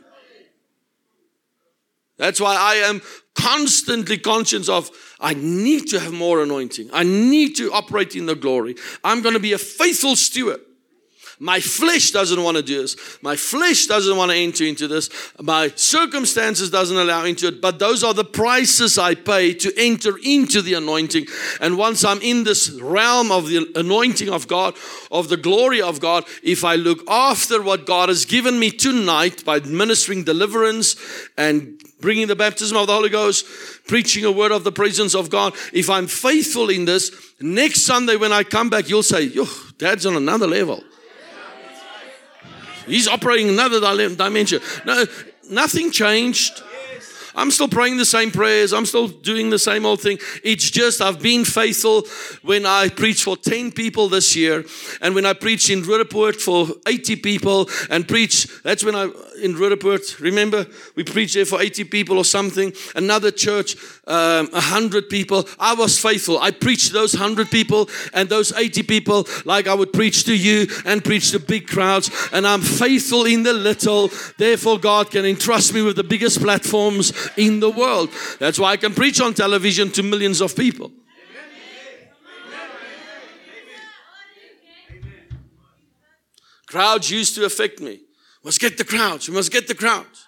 That's 2.17 2.39
why 2.39 2.55
I 2.55 2.75
am 2.87 3.01
constantly 3.33 4.17
conscious 4.17 4.67
of 4.67 4.91
I 5.19 5.33
need 5.33 5.87
to 5.87 5.99
have 5.99 6.13
more 6.13 6.43
anointing. 6.43 6.89
I 6.93 7.03
need 7.03 7.55
to 7.55 7.71
operate 7.71 8.15
in 8.15 8.25
the 8.25 8.35
glory. 8.35 8.75
I'm 9.03 9.21
going 9.21 9.33
to 9.33 9.39
be 9.39 9.53
a 9.53 9.57
faithful 9.57 10.15
steward. 10.15 10.59
My 11.41 11.61
flesh 11.61 12.11
doesn't 12.11 12.43
want 12.43 12.57
to 12.57 12.63
do 12.63 12.81
this. 12.81 12.97
My 13.21 13.37
flesh 13.37 13.85
doesn't 13.85 14.17
want 14.17 14.31
to 14.31 14.37
enter 14.37 14.65
into 14.65 14.89
this. 14.89 15.09
My 15.41 15.69
circumstances 15.75 16.69
doesn't 16.69 16.97
allow 16.97 17.23
into 17.23 17.47
it. 17.47 17.61
But 17.61 17.79
those 17.79 18.03
are 18.03 18.13
the 18.13 18.25
prices 18.25 18.97
I 18.97 19.15
pay 19.15 19.53
to 19.53 19.73
enter 19.77 20.17
into 20.21 20.61
the 20.61 20.73
anointing. 20.73 21.27
And 21.61 21.77
once 21.77 22.03
I'm 22.03 22.21
in 22.21 22.43
this 22.43 22.69
realm 22.71 23.31
of 23.31 23.47
the 23.47 23.71
anointing 23.73 24.29
of 24.29 24.49
God, 24.49 24.75
of 25.11 25.29
the 25.29 25.37
glory 25.37 25.81
of 25.81 26.01
God, 26.01 26.25
if 26.43 26.65
I 26.65 26.75
look 26.75 27.09
after 27.09 27.61
what 27.61 27.85
God 27.85 28.09
has 28.09 28.25
given 28.25 28.59
me 28.59 28.69
tonight 28.69 29.45
by 29.45 29.61
ministering 29.61 30.25
deliverance 30.25 30.97
and 31.37 31.81
bringing 32.01 32.27
the 32.27 32.35
baptism 32.35 32.75
of 32.75 32.87
the 32.87 32.93
Holy 32.93 33.09
Ghost, 33.09 33.45
preaching 33.87 34.25
a 34.25 34.31
word 34.31 34.51
of 34.51 34.65
the 34.65 34.73
presence 34.73 35.15
of 35.15 35.29
God, 35.29 35.53
if 35.71 35.89
I'm 35.89 36.07
faithful 36.07 36.69
in 36.69 36.83
this, 36.83 37.33
next 37.39 37.83
Sunday 37.83 38.17
when 38.17 38.33
I 38.33 38.43
come 38.43 38.69
back, 38.69 38.89
you'll 38.89 39.03
say, 39.03 39.21
Yo, 39.21 39.45
Dad's 39.77 40.05
on 40.05 40.17
another 40.17 40.45
level. 40.45 40.83
He's 42.89 43.07
operating 43.07 43.49
another 43.49 43.79
dimension. 44.15 44.61
No, 44.85 45.05
nothing 45.49 45.91
changed. 45.91 46.63
I'm 47.39 47.51
still 47.51 47.69
praying 47.69 47.95
the 47.95 48.05
same 48.05 48.31
prayers. 48.31 48.73
I'm 48.73 48.85
still 48.85 49.07
doing 49.07 49.49
the 49.49 49.57
same 49.57 49.85
old 49.85 50.01
thing. 50.01 50.19
It's 50.43 50.69
just 50.69 51.01
I've 51.01 51.21
been 51.21 51.45
faithful 51.45 52.03
when 52.41 52.65
I 52.65 52.89
preached 52.89 53.23
for 53.23 53.37
10 53.37 53.71
people 53.71 54.09
this 54.09 54.35
year 54.35 54.65
and 55.01 55.15
when 55.15 55.25
I 55.25 55.31
preached 55.31 55.69
in 55.69 55.83
Roodepoort 55.83 56.35
for 56.35 56.67
80 56.85 57.15
people 57.17 57.69
and 57.89 58.05
preach, 58.05 58.61
that's 58.63 58.83
when 58.83 58.93
I, 58.93 59.09
in 59.41 59.55
Roodepoort, 59.55 60.19
remember, 60.19 60.67
we 60.95 61.05
preached 61.05 61.35
there 61.35 61.45
for 61.45 61.61
80 61.61 61.85
people 61.85 62.17
or 62.17 62.25
something. 62.25 62.73
Another 62.93 63.31
church, 63.31 63.77
um, 64.05 64.49
100 64.51 65.07
people. 65.07 65.47
I 65.57 65.75
was 65.75 65.97
faithful. 65.97 66.39
I 66.39 66.51
preached 66.51 66.91
those 66.91 67.13
100 67.13 67.49
people 67.49 67.89
and 68.13 68.27
those 68.27 68.51
80 68.51 68.83
people 68.83 69.25
like 69.45 69.65
I 69.67 69.73
would 69.73 69.93
preach 69.93 70.25
to 70.25 70.35
you 70.35 70.67
and 70.85 71.01
preach 71.01 71.31
to 71.31 71.39
big 71.39 71.67
crowds. 71.67 72.11
And 72.33 72.45
I'm 72.45 72.61
faithful 72.61 73.25
in 73.25 73.43
the 73.43 73.53
little. 73.53 74.09
Therefore, 74.37 74.77
God 74.77 75.09
can 75.09 75.23
entrust 75.23 75.73
me 75.73 75.81
with 75.81 75.95
the 75.95 76.03
biggest 76.03 76.41
platforms 76.41 77.13
in 77.37 77.59
the 77.59 77.69
world. 77.69 78.09
That's 78.39 78.59
why 78.59 78.71
I 78.71 78.77
can 78.77 78.93
preach 78.93 79.21
on 79.21 79.33
television 79.33 79.91
to 79.91 80.03
millions 80.03 80.41
of 80.41 80.55
people. 80.55 80.91
Crowds 86.67 87.09
used 87.09 87.35
to 87.35 87.45
affect 87.45 87.79
me. 87.79 88.01
Must 88.43 88.59
get 88.59 88.77
the 88.77 88.85
crowds. 88.85 89.27
We 89.27 89.35
must 89.35 89.51
get 89.51 89.67
the 89.67 89.75
crowds. 89.75 90.27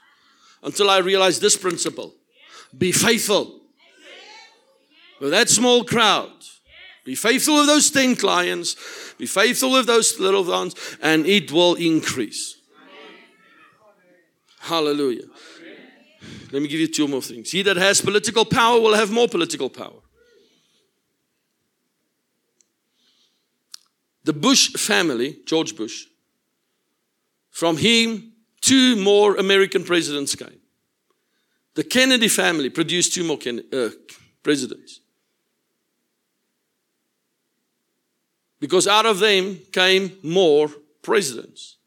until 0.64 0.90
I 0.90 1.00
realized 1.00 1.42
this 1.42 1.58
principle 1.58 2.14
be 2.78 2.92
faithful 2.92 3.60
with 5.20 5.32
that 5.32 5.50
small 5.50 5.84
crowd. 5.84 6.32
Be 7.04 7.16
faithful 7.16 7.58
with 7.58 7.66
those 7.66 7.90
10 7.90 8.16
clients, 8.16 8.76
be 9.18 9.26
faithful 9.26 9.72
with 9.72 9.88
those 9.88 10.20
little 10.20 10.44
ones, 10.44 10.76
and 11.02 11.26
it 11.26 11.52
will 11.52 11.74
increase. 11.74 12.58
Hallelujah. 14.60 15.26
Let 16.52 16.62
me 16.62 16.68
give 16.68 16.80
you 16.80 16.88
two 16.88 17.08
more 17.08 17.22
things. 17.22 17.52
He 17.52 17.62
that 17.64 17.78
has 17.78 18.02
political 18.02 18.46
power 18.46 18.80
will 18.80 18.96
have 18.96 19.12
more 19.12 19.28
political 19.28 19.70
power. 19.70 20.02
The 24.24 24.34
Bush 24.34 24.74
family, 24.74 25.40
George 25.46 25.76
Bush, 25.76 26.06
from 27.50 27.78
him, 27.78 28.34
two 28.62 28.96
more 28.98 29.36
American 29.36 29.84
presidents 29.84 30.36
came. 30.36 30.60
The 31.74 31.84
Kennedy 31.84 32.28
family 32.28 32.70
produced 32.70 33.14
two 33.14 33.24
more 33.24 33.38
Ken- 33.38 33.64
uh, 33.74 33.90
presidents. 34.44 35.00
Because 38.60 38.88
out 38.88 39.06
of 39.06 39.20
them 39.20 39.60
came 39.72 40.18
more 40.22 40.70
presidents. 41.02 41.78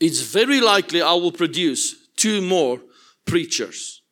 It's 0.00 0.20
very 0.20 0.60
likely 0.60 1.02
I 1.02 1.12
will 1.12 1.32
produce 1.32 1.94
two 2.16 2.40
more 2.40 2.80
preachers. 3.28 4.02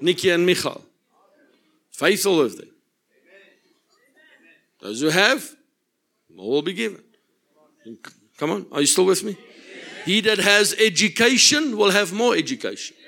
Nikki 0.00 0.30
and 0.30 0.44
Michal. 0.44 0.84
Faithful 1.90 2.40
of 2.40 2.56
them. 2.56 2.68
Those 4.80 5.00
who 5.00 5.08
have, 5.08 5.56
more 6.32 6.50
will 6.50 6.62
be 6.62 6.72
given. 6.72 7.02
Come 8.36 8.50
on, 8.50 8.66
are 8.70 8.80
you 8.80 8.86
still 8.86 9.06
with 9.06 9.24
me? 9.24 9.36
He 10.04 10.20
that 10.20 10.38
has 10.38 10.74
education 10.74 11.76
will 11.76 11.90
have 11.90 12.12
more 12.12 12.36
education. 12.36 12.96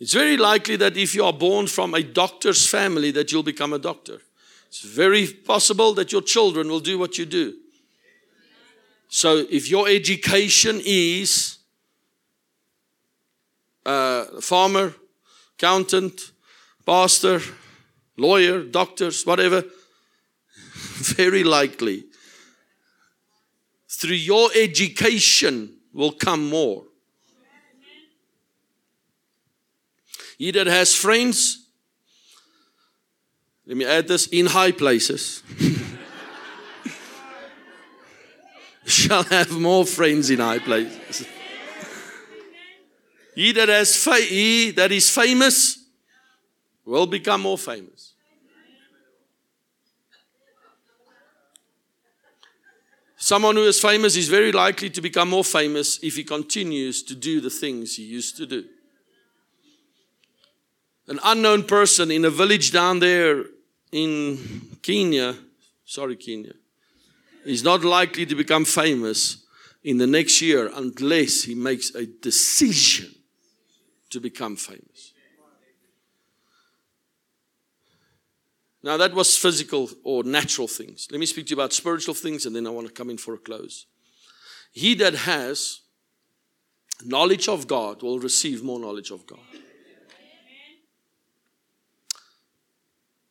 It's 0.00 0.12
very 0.12 0.36
likely 0.36 0.76
that 0.76 0.96
if 0.96 1.16
you 1.16 1.24
are 1.24 1.32
born 1.32 1.66
from 1.66 1.92
a 1.92 2.04
doctor's 2.04 2.68
family 2.68 3.10
that 3.10 3.32
you'll 3.32 3.42
become 3.42 3.72
a 3.72 3.80
doctor. 3.80 4.22
It's 4.68 4.82
very 4.82 5.26
possible 5.26 5.92
that 5.94 6.12
your 6.12 6.22
children 6.22 6.68
will 6.68 6.78
do 6.78 7.00
what 7.00 7.18
you 7.18 7.26
do. 7.26 7.56
So 9.08 9.44
if 9.50 9.70
your 9.70 9.88
education 9.88 10.80
is 10.84 11.58
uh, 13.84 14.40
farmer, 14.40 14.94
accountant, 15.58 16.32
pastor, 16.84 17.40
lawyer, 18.16 18.62
doctors, 18.62 19.24
whatever, 19.24 19.62
very 21.16 21.44
likely 21.44 22.04
through 23.88 24.14
your 24.14 24.50
education 24.54 25.74
will 25.92 26.12
come 26.12 26.48
more. 26.48 26.84
He 30.36 30.52
that 30.52 30.68
has 30.68 30.94
friends, 30.94 31.66
let 33.66 33.76
me 33.76 33.84
add 33.84 34.06
this 34.06 34.28
in 34.28 34.46
high 34.46 34.70
places, 34.70 35.42
shall 38.98 39.22
have 39.24 39.50
more 39.50 39.86
friends 39.86 40.30
in 40.30 40.40
high 40.40 40.58
places. 40.58 41.26
He 43.34 43.52
that 43.52 43.68
has 43.68 43.96
fa- 43.96 44.16
he 44.16 44.72
that 44.72 44.90
is 44.90 45.08
famous 45.08 45.78
will 46.84 47.06
become 47.06 47.42
more 47.42 47.58
famous. 47.58 48.14
Someone 53.16 53.56
who 53.56 53.64
is 53.64 53.80
famous 53.80 54.16
is 54.16 54.28
very 54.28 54.52
likely 54.52 54.90
to 54.90 55.00
become 55.00 55.28
more 55.30 55.44
famous 55.44 55.98
if 56.02 56.16
he 56.16 56.24
continues 56.24 57.02
to 57.02 57.14
do 57.14 57.40
the 57.40 57.50
things 57.50 57.96
he 57.96 58.04
used 58.04 58.36
to 58.36 58.46
do. 58.46 58.64
An 61.08 61.20
unknown 61.24 61.64
person 61.64 62.10
in 62.10 62.24
a 62.24 62.30
village 62.30 62.72
down 62.72 63.00
there 63.00 63.44
in 63.92 64.38
Kenya, 64.82 65.34
sorry, 65.84 66.16
Kenya, 66.16 66.54
is 67.44 67.62
not 67.62 67.84
likely 67.84 68.26
to 68.26 68.34
become 68.34 68.64
famous 68.64 69.44
in 69.84 69.98
the 69.98 70.06
next 70.06 70.42
year 70.42 70.70
unless 70.74 71.44
he 71.44 71.54
makes 71.54 71.94
a 71.94 72.06
decision 72.06 73.14
to 74.10 74.20
become 74.20 74.56
famous. 74.56 75.12
Now, 78.82 78.96
that 78.96 79.12
was 79.12 79.36
physical 79.36 79.90
or 80.04 80.22
natural 80.22 80.68
things. 80.68 81.08
Let 81.10 81.20
me 81.20 81.26
speak 81.26 81.46
to 81.46 81.50
you 81.50 81.56
about 81.56 81.72
spiritual 81.72 82.14
things 82.14 82.46
and 82.46 82.54
then 82.54 82.66
I 82.66 82.70
want 82.70 82.86
to 82.86 82.92
come 82.92 83.10
in 83.10 83.18
for 83.18 83.34
a 83.34 83.38
close. 83.38 83.86
He 84.72 84.94
that 84.94 85.14
has 85.14 85.80
knowledge 87.04 87.48
of 87.48 87.66
God 87.66 88.02
will 88.02 88.18
receive 88.18 88.62
more 88.62 88.78
knowledge 88.78 89.10
of 89.10 89.26
God. 89.26 89.40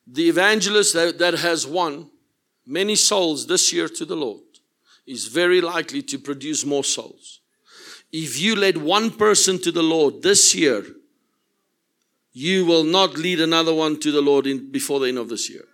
The 0.06 0.28
evangelist 0.28 0.94
that, 0.94 1.34
has 1.34 1.66
won 1.66 2.10
many 2.68 2.94
souls 2.94 3.46
this 3.46 3.72
year 3.72 3.88
to 3.88 4.04
the 4.04 4.14
Lord 4.14 4.42
is 5.06 5.26
very 5.26 5.60
likely 5.60 6.02
to 6.02 6.18
produce 6.18 6.64
more 6.64 6.84
souls. 6.84 7.40
If 8.12 8.38
you 8.38 8.54
led 8.54 8.76
one 8.76 9.10
person 9.10 9.58
to 9.62 9.72
the 9.72 9.82
Lord 9.82 10.22
this 10.22 10.54
year, 10.54 10.84
you 12.32 12.66
will 12.66 12.84
not 12.84 13.16
lead 13.16 13.40
another 13.40 13.74
one 13.74 13.98
to 14.00 14.12
the 14.12 14.20
Lord 14.20 14.46
in, 14.46 14.70
before 14.70 15.00
the 15.00 15.08
end 15.08 15.18
of 15.18 15.28
this 15.28 15.50
year. 15.50 15.64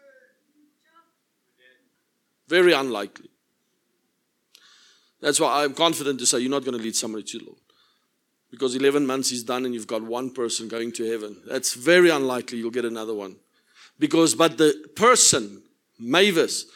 Very 2.48 2.72
unlikely. 2.72 3.28
That's 5.20 5.40
why 5.40 5.64
I'm 5.64 5.74
confident 5.74 6.18
to 6.20 6.26
say 6.26 6.40
you're 6.40 6.50
not 6.50 6.64
going 6.64 6.76
to 6.76 6.82
lead 6.82 6.94
somebody 6.94 7.24
to 7.24 7.38
the 7.38 7.44
Lord. 7.46 7.58
Because 8.50 8.76
11 8.76 9.04
months 9.04 9.32
is 9.32 9.42
done 9.42 9.64
and 9.64 9.74
you've 9.74 9.86
got 9.86 10.02
one 10.02 10.30
person 10.30 10.68
going 10.68 10.92
to 10.92 11.10
heaven. 11.10 11.42
That's 11.46 11.74
very 11.74 12.10
unlikely 12.10 12.58
you'll 12.58 12.70
get 12.70 12.84
another 12.84 13.14
one. 13.14 13.36
Because, 13.98 14.34
but 14.34 14.58
the 14.58 14.88
person, 14.94 15.62
Mavis, 15.98 16.66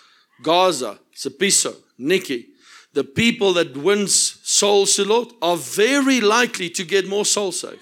Gaza, 0.42 0.98
Sapiso, 1.14 1.74
Nikki, 1.98 2.46
the 2.92 3.04
people 3.04 3.52
that 3.54 3.76
wins 3.76 4.40
souls 4.42 4.96
to 4.96 5.04
Lord 5.04 5.28
are 5.42 5.56
very 5.56 6.20
likely 6.20 6.70
to 6.70 6.84
get 6.84 7.06
more 7.08 7.24
souls 7.24 7.60
saved. 7.60 7.80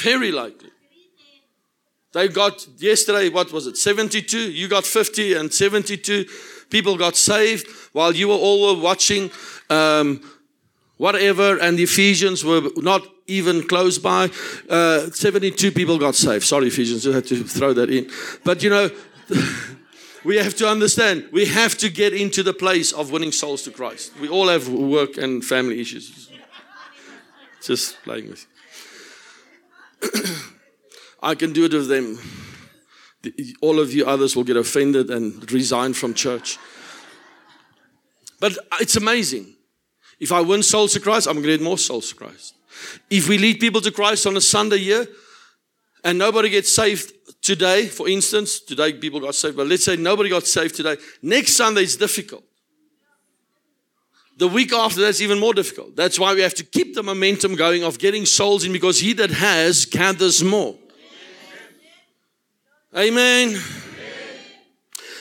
Very 0.00 0.30
likely. 0.30 0.70
They 2.12 2.28
got 2.28 2.66
yesterday, 2.78 3.28
what 3.28 3.52
was 3.52 3.66
it, 3.66 3.76
72? 3.76 4.50
You 4.50 4.68
got 4.68 4.84
50 4.84 5.34
and 5.34 5.52
72 5.52 6.24
people 6.70 6.96
got 6.96 7.16
saved 7.16 7.66
while 7.92 8.14
you 8.14 8.28
were 8.28 8.34
all 8.34 8.80
watching 8.80 9.30
um, 9.70 10.20
whatever, 10.96 11.58
and 11.58 11.78
the 11.78 11.84
Ephesians 11.84 12.44
were 12.44 12.62
not 12.76 13.06
even 13.26 13.66
close 13.66 13.98
by. 13.98 14.30
Uh, 14.68 15.10
72 15.10 15.72
people 15.72 15.98
got 15.98 16.14
saved. 16.14 16.44
Sorry, 16.44 16.68
Ephesians, 16.68 17.06
I 17.06 17.12
had 17.12 17.26
to 17.26 17.44
throw 17.44 17.72
that 17.74 17.90
in. 17.90 18.10
But 18.44 18.62
you 18.62 18.70
know, 18.70 18.90
we 20.24 20.36
have 20.36 20.54
to 20.56 20.68
understand, 20.68 21.28
we 21.32 21.46
have 21.46 21.76
to 21.78 21.88
get 21.88 22.12
into 22.12 22.42
the 22.42 22.52
place 22.52 22.92
of 22.92 23.12
winning 23.12 23.32
souls 23.32 23.62
to 23.62 23.70
Christ. 23.70 24.12
We 24.20 24.28
all 24.28 24.48
have 24.48 24.68
work 24.68 25.16
and 25.16 25.44
family 25.44 25.80
issues. 25.80 26.30
Just 27.62 28.02
playing 28.02 28.28
with 28.28 28.46
you. 30.02 30.20
I 31.22 31.34
can 31.34 31.52
do 31.52 31.64
it 31.64 31.72
with 31.72 31.88
them. 31.88 32.18
All 33.60 33.80
of 33.80 33.92
you 33.92 34.06
others 34.06 34.36
will 34.36 34.44
get 34.44 34.56
offended 34.56 35.10
and 35.10 35.50
resign 35.50 35.92
from 35.92 36.14
church. 36.14 36.58
But 38.40 38.56
it's 38.80 38.96
amazing. 38.96 39.54
If 40.20 40.32
I 40.32 40.40
win 40.40 40.62
souls 40.62 40.92
to 40.94 41.00
Christ, 41.00 41.26
I'm 41.26 41.34
going 41.34 41.44
to 41.44 41.58
get 41.58 41.62
more 41.62 41.78
souls 41.78 42.10
to 42.10 42.14
Christ. 42.14 42.54
If 43.10 43.28
we 43.28 43.38
lead 43.38 43.60
people 43.60 43.80
to 43.80 43.90
Christ 43.90 44.26
on 44.26 44.36
a 44.36 44.40
Sunday 44.40 44.76
year 44.76 45.06
and 46.04 46.18
nobody 46.18 46.48
gets 46.48 46.72
saved 46.72 47.12
today, 47.48 47.86
for 47.86 48.06
instance, 48.10 48.60
today 48.60 48.92
people 48.92 49.20
got 49.20 49.34
saved, 49.34 49.56
but 49.56 49.66
let's 49.66 49.82
say 49.82 49.96
nobody 49.96 50.28
got 50.28 50.46
saved 50.46 50.74
today, 50.74 50.98
next 51.22 51.56
Sunday 51.56 51.82
is 51.82 51.96
difficult. 51.96 52.44
The 54.36 54.46
week 54.46 54.70
after 54.74 55.00
that's 55.00 55.22
even 55.22 55.38
more 55.38 55.54
difficult. 55.54 55.96
That's 55.96 56.18
why 56.18 56.34
we 56.34 56.42
have 56.42 56.52
to 56.56 56.64
keep 56.64 56.94
the 56.94 57.02
momentum 57.02 57.54
going 57.54 57.84
of 57.84 57.98
getting 57.98 58.26
souls 58.26 58.64
in 58.64 58.72
because 58.72 59.00
he 59.00 59.14
that 59.14 59.30
has 59.30 59.86
gathers 59.86 60.44
more. 60.44 60.76
Amen. 62.94 63.48
Amen. 63.48 63.60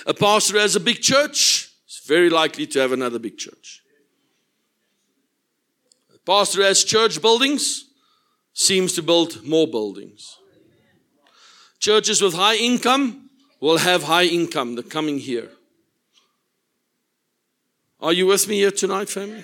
A 0.06 0.14
pastor 0.14 0.60
has 0.60 0.76
a 0.76 0.82
big 0.82 1.00
church 1.02 1.72
is 1.88 2.02
very 2.06 2.30
likely 2.30 2.68
to 2.68 2.80
have 2.80 2.92
another 2.92 3.20
big 3.20 3.38
church. 3.38 3.84
A 6.14 6.20
pastor 6.26 6.62
has 6.62 6.84
church 6.84 7.22
buildings 7.22 7.86
seems 8.52 8.94
to 8.96 9.02
build 9.02 9.46
more 9.46 9.68
buildings. 9.68 10.38
Churches 11.80 12.22
with 12.22 12.34
high 12.34 12.56
income 12.56 13.30
will 13.60 13.78
have 13.78 14.04
high 14.04 14.26
income 14.26 14.76
the 14.76 14.84
coming 14.84 15.20
year. 15.20 15.50
Are 18.00 18.14
you 18.14 18.28
with 18.28 18.48
me 18.48 18.58
here 18.58 18.72
tonight, 18.72 19.10
family? 19.10 19.44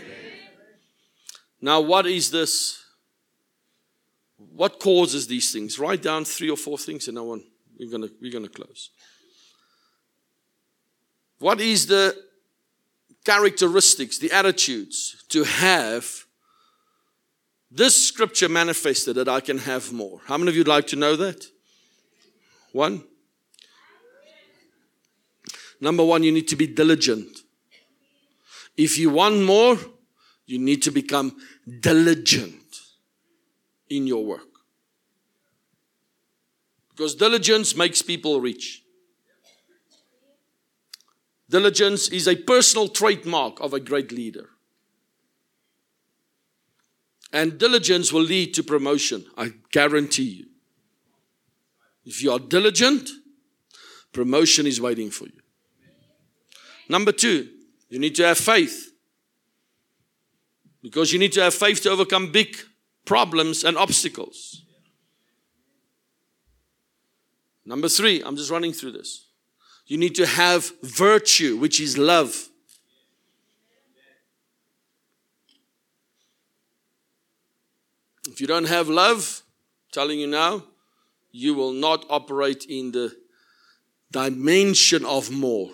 Now, 1.61 1.81
what 1.81 2.05
is 2.05 2.29
this? 2.29 2.83
What 4.37 4.79
causes 4.79 5.27
these 5.27 5.51
things? 5.51 5.79
Write 5.79 6.01
down 6.01 6.25
three 6.25 6.49
or 6.49 6.57
four 6.57 6.77
things, 6.77 7.07
and 7.07 7.17
I 7.17 7.21
want 7.21 7.43
we're 7.79 7.89
gonna 7.89 8.09
we're 8.21 8.31
gonna 8.31 8.49
close. 8.49 8.89
What 11.39 11.59
is 11.59 11.87
the 11.87 12.15
characteristics, 13.23 14.17
the 14.17 14.31
attitudes 14.31 15.23
to 15.29 15.43
have 15.43 16.25
this 17.71 18.07
scripture 18.07 18.49
manifested 18.49 19.15
that 19.15 19.27
I 19.27 19.39
can 19.39 19.57
have 19.59 19.91
more. 19.91 20.21
How 20.25 20.37
many 20.37 20.49
of 20.49 20.55
you 20.55 20.59
would 20.59 20.67
like 20.67 20.87
to 20.87 20.95
know 20.95 21.15
that? 21.15 21.47
One. 22.73 23.03
Number 25.79 26.03
one, 26.03 26.23
you 26.23 26.31
need 26.31 26.47
to 26.49 26.55
be 26.55 26.67
diligent. 26.67 27.39
If 28.75 28.97
you 28.97 29.11
want 29.11 29.41
more, 29.41 29.77
you 30.45 30.59
need 30.59 30.81
to 30.83 30.91
become 30.91 31.37
diligent 31.79 32.81
in 33.89 34.07
your 34.07 34.25
work. 34.25 34.41
Because 36.89 37.15
diligence 37.15 37.75
makes 37.75 38.01
people 38.01 38.41
rich. 38.41 38.83
Diligence 41.49 42.07
is 42.09 42.27
a 42.27 42.35
personal 42.35 42.87
trademark 42.87 43.59
of 43.59 43.73
a 43.73 43.79
great 43.79 44.11
leader. 44.11 44.49
And 47.31 47.57
diligence 47.57 48.11
will 48.11 48.21
lead 48.21 48.53
to 48.55 48.63
promotion, 48.63 49.25
I 49.37 49.53
guarantee 49.71 50.23
you. 50.23 50.45
If 52.05 52.21
you 52.21 52.31
are 52.31 52.39
diligent, 52.39 53.09
promotion 54.11 54.67
is 54.67 54.79
waiting 54.79 55.09
for 55.09 55.25
you. 55.25 55.39
Number 56.89 57.11
two, 57.11 57.49
you 57.89 57.99
need 57.99 58.15
to 58.15 58.25
have 58.25 58.37
faith. 58.37 58.91
Because 60.81 61.13
you 61.13 61.19
need 61.19 61.31
to 61.33 61.41
have 61.41 61.53
faith 61.53 61.81
to 61.83 61.89
overcome 61.89 62.31
big 62.31 62.57
problems 63.05 63.63
and 63.63 63.77
obstacles. 63.77 64.63
Number 67.65 67.87
three, 67.87 68.21
I'm 68.21 68.35
just 68.35 68.51
running 68.51 68.73
through 68.73 68.91
this. 68.91 69.27
You 69.85 69.97
need 69.97 70.15
to 70.15 70.25
have 70.25 70.71
virtue, 70.81 71.57
which 71.57 71.79
is 71.79 71.97
love. 71.97 72.49
If 78.27 78.41
you 78.41 78.47
don't 78.47 78.67
have 78.67 78.89
love, 78.89 79.43
I'm 79.85 79.91
telling 79.91 80.19
you 80.19 80.27
now, 80.27 80.63
you 81.33 81.55
will 81.55 81.73
not 81.73 82.05
operate 82.09 82.65
in 82.69 82.91
the 82.91 83.13
dimension 84.11 85.03
of 85.03 85.31
more. 85.31 85.71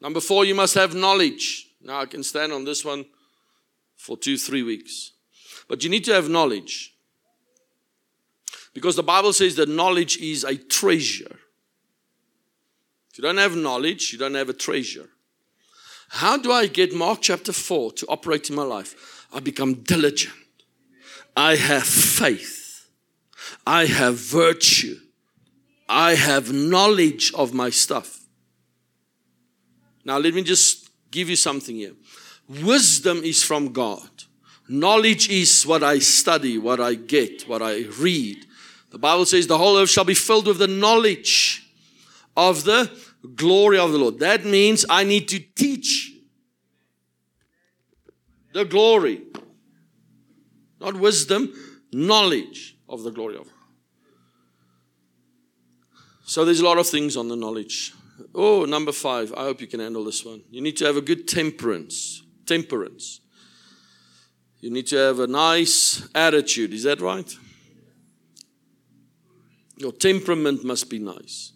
Number 0.00 0.20
four, 0.20 0.44
you 0.44 0.54
must 0.54 0.74
have 0.74 0.94
knowledge. 0.94 1.66
Now, 1.82 2.00
I 2.00 2.06
can 2.06 2.22
stand 2.22 2.52
on 2.52 2.64
this 2.64 2.84
one 2.84 3.06
for 3.96 4.16
two, 4.16 4.38
three 4.38 4.62
weeks. 4.62 5.12
But 5.68 5.82
you 5.82 5.90
need 5.90 6.04
to 6.04 6.14
have 6.14 6.28
knowledge. 6.28 6.94
Because 8.72 8.94
the 8.94 9.02
Bible 9.02 9.32
says 9.32 9.56
that 9.56 9.68
knowledge 9.68 10.16
is 10.18 10.44
a 10.44 10.56
treasure. 10.56 11.36
If 13.10 13.18
you 13.18 13.22
don't 13.22 13.38
have 13.38 13.56
knowledge, 13.56 14.12
you 14.12 14.18
don't 14.18 14.34
have 14.34 14.48
a 14.48 14.52
treasure. 14.52 15.08
How 16.10 16.36
do 16.36 16.52
I 16.52 16.68
get 16.68 16.94
Mark 16.94 17.18
chapter 17.20 17.52
4 17.52 17.92
to 17.92 18.06
operate 18.06 18.48
in 18.48 18.54
my 18.54 18.62
life? 18.62 19.26
I 19.32 19.40
become 19.40 19.74
diligent. 19.74 20.34
I 21.36 21.56
have 21.56 21.84
faith. 21.84 22.88
I 23.66 23.84
have 23.86 24.16
virtue. 24.16 24.96
I 25.88 26.14
have 26.14 26.52
knowledge 26.52 27.32
of 27.34 27.52
my 27.52 27.70
stuff. 27.70 28.24
Now, 30.04 30.18
let 30.18 30.34
me 30.34 30.42
just 30.42 30.88
give 31.10 31.28
you 31.28 31.36
something 31.36 31.76
here. 31.76 31.92
Wisdom 32.48 33.22
is 33.24 33.42
from 33.42 33.72
God. 33.72 34.08
Knowledge 34.68 35.28
is 35.28 35.64
what 35.66 35.82
I 35.82 35.98
study, 35.98 36.58
what 36.58 36.80
I 36.80 36.94
get, 36.94 37.48
what 37.48 37.62
I 37.62 37.84
read. 37.98 38.46
The 38.90 38.98
Bible 38.98 39.26
says 39.26 39.46
the 39.46 39.58
whole 39.58 39.78
earth 39.78 39.90
shall 39.90 40.04
be 40.04 40.14
filled 40.14 40.46
with 40.46 40.58
the 40.58 40.66
knowledge 40.66 41.70
of 42.36 42.64
the 42.64 42.90
glory 43.34 43.78
of 43.78 43.92
the 43.92 43.98
Lord. 43.98 44.18
That 44.20 44.44
means 44.44 44.84
I 44.88 45.04
need 45.04 45.28
to 45.28 45.38
teach 45.38 46.12
the 48.52 48.64
glory, 48.64 49.22
not 50.86 51.00
wisdom, 51.00 51.52
knowledge 51.92 52.76
of 52.88 53.02
the 53.02 53.10
glory 53.10 53.36
of 53.36 53.44
God. 53.44 53.52
So 56.24 56.44
there's 56.44 56.60
a 56.60 56.64
lot 56.64 56.78
of 56.78 56.86
things 56.86 57.16
on 57.16 57.28
the 57.28 57.36
knowledge. 57.36 57.92
Oh, 58.34 58.64
number 58.64 58.92
five. 58.92 59.32
I 59.36 59.42
hope 59.42 59.60
you 59.60 59.66
can 59.66 59.80
handle 59.80 60.04
this 60.04 60.24
one. 60.24 60.42
You 60.50 60.60
need 60.60 60.76
to 60.78 60.86
have 60.86 60.96
a 60.96 61.00
good 61.00 61.26
temperance. 61.26 62.22
Temperance. 62.46 63.20
You 64.60 64.70
need 64.70 64.86
to 64.88 64.96
have 64.96 65.20
a 65.20 65.26
nice 65.26 66.08
attitude. 66.14 66.72
Is 66.72 66.84
that 66.84 67.00
right? 67.00 67.36
Your 69.76 69.92
temperament 69.92 70.64
must 70.64 70.88
be 70.88 70.98
nice. 70.98 71.52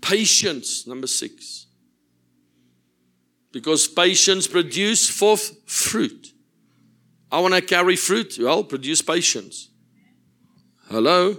Patience, 0.00 0.86
number 0.86 1.06
six. 1.06 1.66
Because 3.52 3.86
patience 3.86 4.46
produces 4.46 5.08
forth 5.08 5.52
fruit. 5.70 6.31
I 7.32 7.40
want 7.40 7.54
to 7.54 7.62
carry 7.62 7.96
fruit. 7.96 8.36
Well, 8.38 8.62
produce 8.62 9.00
patience. 9.00 9.70
Hello? 10.90 11.38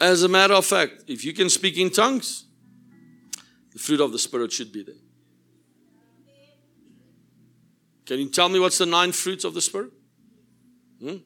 As 0.00 0.22
a 0.22 0.28
matter 0.28 0.54
of 0.54 0.64
fact, 0.64 1.02
if 1.08 1.24
you 1.24 1.32
can 1.32 1.50
speak 1.50 1.76
in 1.76 1.90
tongues, 1.90 2.44
the 3.72 3.80
fruit 3.80 4.00
of 4.00 4.12
the 4.12 4.20
Spirit 4.20 4.52
should 4.52 4.70
be 4.72 4.84
there. 4.84 4.94
Can 8.04 8.20
you 8.20 8.28
tell 8.28 8.48
me 8.48 8.60
what's 8.60 8.78
the 8.78 8.86
nine 8.86 9.10
fruits 9.10 9.44
of 9.44 9.52
the 9.54 9.60
Spirit? 9.60 9.90
Hmm? 11.00 11.16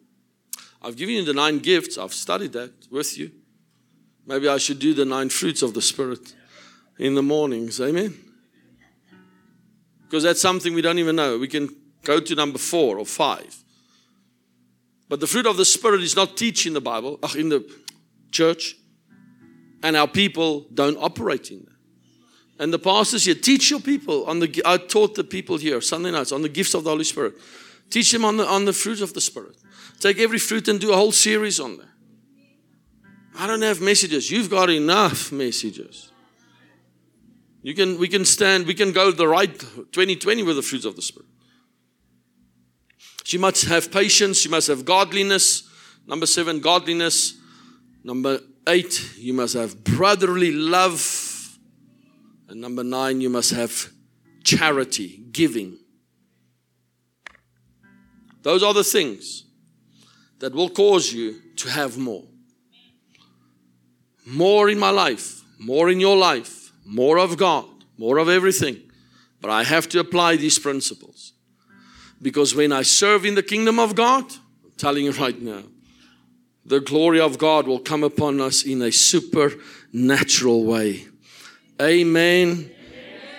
I've 0.81 0.96
given 0.96 1.16
you 1.16 1.24
the 1.24 1.35
nine 1.35 1.59
gifts. 1.59 1.98
I've 1.98 2.14
studied 2.14 2.55
that 2.55 2.72
with 2.90 3.18
you. 3.18 3.33
Maybe 4.24 4.48
I 4.48 4.57
should 4.57 4.79
do 4.79 4.94
the 4.94 5.05
nine 5.05 5.29
fruits 5.29 5.61
of 5.61 5.74
the 5.74 5.83
Spirit 5.83 6.35
in 6.98 7.14
the 7.16 7.22
mornings. 7.22 7.81
Amen? 7.83 8.16
Because 10.05 10.22
that's 10.22 10.40
something 10.40 10.72
we 10.72 10.81
don't 10.81 10.98
even 10.98 11.16
know. 11.16 11.38
We 11.38 11.48
can 11.48 11.68
go 12.03 12.21
to 12.21 12.35
number 12.35 12.59
four 12.59 12.99
or 12.99 13.07
five. 13.07 13.57
But 15.09 15.21
the 15.21 15.27
fruit 15.27 15.47
of 15.47 15.57
the 15.57 15.65
Spirit 15.65 16.03
is 16.03 16.15
not 16.15 16.37
teach 16.37 16.67
in 16.67 16.73
the 16.73 16.81
Bible, 16.81 17.19
in 17.37 17.49
the 17.49 17.69
church, 18.31 18.77
and 19.83 19.97
our 19.97 20.07
people 20.07 20.67
don't 20.73 20.97
operate 20.99 21.51
in 21.51 21.61
that. 21.61 22.63
And 22.63 22.73
the 22.73 22.79
pastors 22.79 23.25
here 23.25 23.35
teach 23.35 23.71
your 23.71 23.81
people 23.81 24.27
on 24.27 24.39
the. 24.39 24.63
I 24.65 24.77
taught 24.77 25.15
the 25.15 25.25
people 25.25 25.57
here 25.57 25.81
Sunday 25.81 26.11
nights 26.11 26.31
on 26.31 26.43
the 26.43 26.49
gifts 26.49 26.75
of 26.75 26.85
the 26.85 26.91
Holy 26.91 27.05
Spirit. 27.05 27.35
Teach 27.89 28.13
them 28.13 28.25
on 28.25 28.37
the 28.37 28.47
on 28.47 28.67
the 28.67 28.73
fruit 28.73 29.01
of 29.01 29.15
the 29.15 29.21
Spirit. 29.21 29.57
Take 29.99 30.19
every 30.19 30.39
fruit 30.39 30.69
and 30.69 30.79
do 30.79 30.93
a 30.93 30.97
whole 30.97 31.13
series 31.13 31.59
on 31.59 31.79
that. 31.79 31.89
I 33.37 33.47
don't 33.47 33.63
have 33.63 33.81
messages. 33.81 34.31
You've 34.31 34.51
got 34.51 34.69
enough 34.71 35.33
messages. 35.33 36.11
You 37.63 37.75
can, 37.75 37.99
we 37.99 38.09
can 38.09 38.25
stand, 38.25 38.67
we 38.67 38.75
can 38.75 38.93
go 38.93 39.11
the 39.11 39.29
right 39.29 39.59
2020 39.59 40.43
with 40.43 40.57
the 40.57 40.63
fruits 40.63 40.85
of 40.85 40.97
the 40.97 41.03
Spirit. 41.03 41.30
You 43.33 43.38
must 43.38 43.64
have 43.66 43.93
patience, 43.93 44.45
you 44.45 44.51
must 44.51 44.69
have 44.69 44.85
godliness. 44.85 45.69
Number 46.07 46.27
seven, 46.27 46.61
godliness. 46.61 47.35
Number 48.03 48.40
eight, 48.66 49.14
you 49.16 49.33
must 49.33 49.55
have 49.55 49.85
brotherly 49.85 50.53
love. 50.53 51.59
And 52.49 52.61
number 52.61 52.83
nine, 52.83 53.21
you 53.21 53.31
must 53.31 53.53
have 53.53 53.90
charity, 54.43 55.23
giving. 55.31 55.79
Those 58.43 58.62
are 58.62 58.75
the 58.75 58.85
things 58.85 59.45
that 60.38 60.55
will 60.55 60.71
cause 60.71 61.12
you 61.12 61.40
to 61.57 61.69
have 61.69 61.99
more. 61.99 62.25
More 64.27 64.71
in 64.71 64.79
my 64.79 64.90
life, 64.90 65.43
more 65.59 65.90
in 65.90 66.01
your 66.01 66.16
life, 66.16 66.73
more 66.85 67.19
of 67.19 67.37
God, 67.37 67.66
more 67.99 68.19
of 68.19 68.29
everything. 68.29 68.81
But 69.40 69.51
I 69.51 69.64
have 69.64 69.88
to 69.90 70.01
apply 70.01 70.37
these 70.37 70.59
principles. 70.59 71.35
Because 72.22 72.54
when 72.54 72.72
I 72.72 72.83
serve 72.83 73.24
in 73.24 73.35
the 73.35 73.42
kingdom 73.42 73.78
of 73.78 73.94
God, 73.94 74.24
I'm 74.64 74.72
telling 74.76 75.04
you 75.04 75.12
right 75.12 75.40
now, 75.40 75.62
the 76.64 76.80
glory 76.80 77.20
of 77.20 77.38
God 77.38 77.66
will 77.66 77.78
come 77.78 78.04
upon 78.04 78.40
us 78.40 78.62
in 78.62 78.83
a 78.83 78.92
supernatural 78.92 80.64
way. 80.64 81.06
Amen. 81.81 82.48
Amen. 82.48 82.71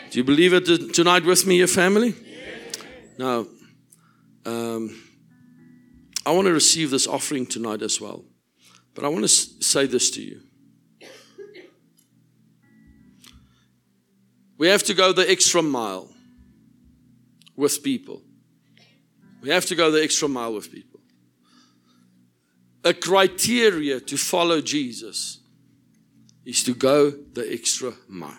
Do 0.10 0.20
you 0.20 0.24
believe 0.24 0.54
it 0.54 0.94
tonight 0.94 1.24
with 1.24 1.46
me, 1.46 1.58
your 1.58 1.68
family? 1.68 2.16
Now, 3.18 3.46
um, 4.46 5.00
I 6.26 6.32
want 6.32 6.48
to 6.48 6.54
receive 6.54 6.90
this 6.90 7.06
offering 7.06 7.46
tonight 7.46 7.82
as 7.82 8.02
well. 8.02 8.26
But 8.96 9.06
I 9.06 9.08
want 9.10 9.24
to 9.24 9.28
say 9.28 9.86
this 9.86 10.12
to 10.12 10.22
you. 10.22 10.42
We 14.58 14.68
have 14.68 14.84
to 14.84 14.94
go 14.94 15.12
the 15.12 15.30
extra 15.30 15.62
mile 15.62 16.10
with 17.56 17.82
people. 17.82 18.22
We 19.42 19.50
have 19.50 19.66
to 19.68 19.76
go 19.76 19.92
the 19.92 20.04
extra 20.04 20.28
mile 20.28 20.54
with 20.54 20.72
people. 20.72 21.00
A 22.84 22.94
criteria 22.94 24.00
to 24.00 24.18
follow 24.18 24.62
Jesus 24.62 25.40
is 26.46 26.64
to 26.64 26.74
go 26.74 27.12
the 27.12 27.52
extra 27.52 27.94
mile. 28.08 28.38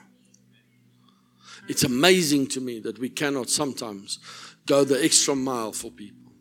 It's 1.68 1.84
amazing 1.84 2.48
to 2.48 2.60
me 2.60 2.80
that 2.80 2.98
we 2.98 3.08
cannot 3.08 3.48
sometimes 3.48 4.18
go 4.66 4.84
the 4.84 5.02
extra 5.04 5.34
mile 5.34 5.72
for 5.72 5.90
people. 5.90 6.32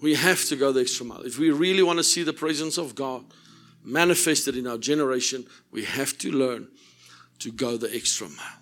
We 0.00 0.14
have 0.14 0.44
to 0.46 0.56
go 0.56 0.72
the 0.72 0.80
extra 0.80 1.06
mile. 1.06 1.22
If 1.22 1.38
we 1.38 1.50
really 1.50 1.82
want 1.82 1.98
to 1.98 2.04
see 2.04 2.22
the 2.22 2.32
presence 2.32 2.78
of 2.78 2.94
God 2.94 3.24
manifested 3.84 4.56
in 4.56 4.66
our 4.66 4.78
generation, 4.78 5.46
we 5.70 5.84
have 5.84 6.18
to 6.18 6.30
learn 6.30 6.68
to 7.40 7.52
go 7.52 7.76
the 7.76 7.94
extra 7.94 8.28
mile. 8.28 8.57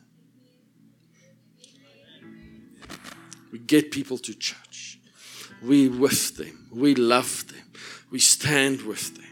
We 3.57 3.63
get 3.63 3.91
people 3.91 4.19
to 4.19 4.35
church. 4.35 4.99
We 5.63 5.89
with 5.89 6.37
them. 6.37 6.69
We 6.71 6.95
love 6.95 7.47
them. 7.49 7.65
We 8.11 8.19
stand 8.19 8.83
with 8.83 9.17
them. 9.17 9.25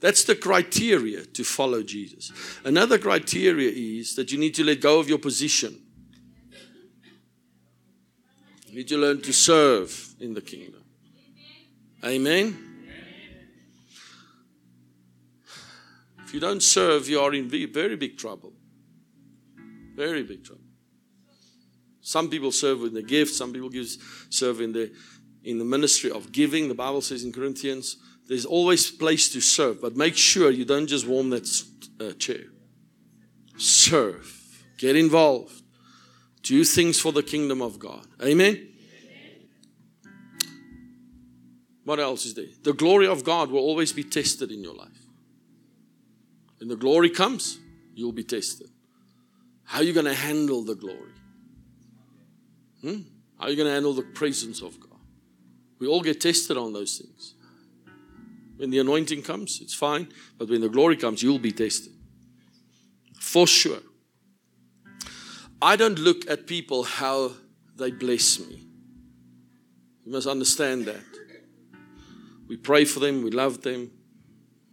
That's 0.00 0.24
the 0.24 0.34
criteria 0.34 1.24
to 1.24 1.44
follow 1.44 1.84
Jesus. 1.84 2.32
Another 2.64 2.98
criteria 2.98 3.70
is 3.70 4.16
that 4.16 4.32
you 4.32 4.38
need 4.38 4.56
to 4.56 4.64
let 4.64 4.80
go 4.80 4.98
of 4.98 5.08
your 5.08 5.18
position. 5.18 5.80
You 8.66 8.78
need 8.78 8.88
to 8.88 8.98
learn 8.98 9.22
to 9.22 9.32
serve 9.32 10.16
in 10.18 10.34
the 10.34 10.42
kingdom. 10.42 10.82
Amen. 12.04 12.58
If 16.24 16.34
you 16.34 16.40
don't 16.40 16.64
serve, 16.64 17.08
you 17.08 17.20
are 17.20 17.32
in 17.32 17.48
very 17.48 17.94
big 17.94 18.18
trouble. 18.18 18.52
Very 19.94 20.24
big 20.24 20.42
trouble. 20.42 20.64
Some 22.04 22.28
people 22.28 22.52
serve 22.52 22.80
with 22.80 22.92
the 22.92 23.02
gift, 23.02 23.32
some 23.32 23.50
people 23.50 23.70
give, 23.70 23.88
serve 24.28 24.60
in 24.60 24.72
the, 24.72 24.92
in 25.42 25.58
the 25.58 25.64
ministry 25.64 26.10
of 26.10 26.32
giving. 26.32 26.68
The 26.68 26.74
Bible 26.74 27.00
says 27.00 27.24
in 27.24 27.32
Corinthians, 27.32 27.96
there's 28.28 28.44
always 28.44 28.90
place 28.90 29.32
to 29.32 29.40
serve, 29.40 29.80
but 29.80 29.96
make 29.96 30.14
sure 30.14 30.50
you 30.50 30.66
don't 30.66 30.86
just 30.86 31.06
warm 31.06 31.30
that 31.30 31.48
uh, 31.98 32.12
chair. 32.12 32.44
Serve. 33.56 34.66
Get 34.76 34.96
involved. 34.96 35.62
Do 36.42 36.62
things 36.64 37.00
for 37.00 37.10
the 37.10 37.22
kingdom 37.22 37.62
of 37.62 37.78
God. 37.78 38.06
Amen? 38.22 38.68
What 41.84 42.00
else 42.00 42.26
is 42.26 42.34
there? 42.34 42.44
The 42.64 42.74
glory 42.74 43.06
of 43.06 43.24
God 43.24 43.50
will 43.50 43.60
always 43.60 43.94
be 43.94 44.04
tested 44.04 44.52
in 44.52 44.62
your 44.62 44.74
life. 44.74 45.06
When 46.58 46.68
the 46.68 46.76
glory 46.76 47.08
comes, 47.08 47.58
you'll 47.94 48.12
be 48.12 48.24
tested. 48.24 48.68
How 49.64 49.78
are 49.78 49.84
you 49.84 49.94
going 49.94 50.04
to 50.04 50.12
handle 50.12 50.62
the 50.62 50.74
glory? 50.74 51.12
Hmm? 52.84 53.00
How 53.38 53.46
are 53.46 53.50
you 53.50 53.56
going 53.56 53.66
to 53.66 53.72
handle 53.72 53.94
the 53.94 54.02
presence 54.02 54.60
of 54.60 54.78
God? 54.78 54.98
We 55.78 55.86
all 55.86 56.02
get 56.02 56.20
tested 56.20 56.58
on 56.58 56.74
those 56.74 56.98
things. 56.98 57.34
When 58.58 58.70
the 58.70 58.78
anointing 58.78 59.22
comes, 59.22 59.60
it's 59.62 59.74
fine. 59.74 60.08
But 60.38 60.50
when 60.50 60.60
the 60.60 60.68
glory 60.68 60.96
comes, 60.96 61.22
you'll 61.22 61.38
be 61.38 61.50
tested. 61.50 61.92
For 63.18 63.46
sure. 63.46 63.80
I 65.62 65.76
don't 65.76 65.98
look 65.98 66.30
at 66.30 66.46
people 66.46 66.84
how 66.84 67.32
they 67.74 67.90
bless 67.90 68.38
me. 68.38 68.66
You 70.04 70.12
must 70.12 70.26
understand 70.26 70.84
that. 70.84 71.00
We 72.46 72.58
pray 72.58 72.84
for 72.84 73.00
them, 73.00 73.22
we 73.22 73.30
love 73.30 73.62
them. 73.62 73.90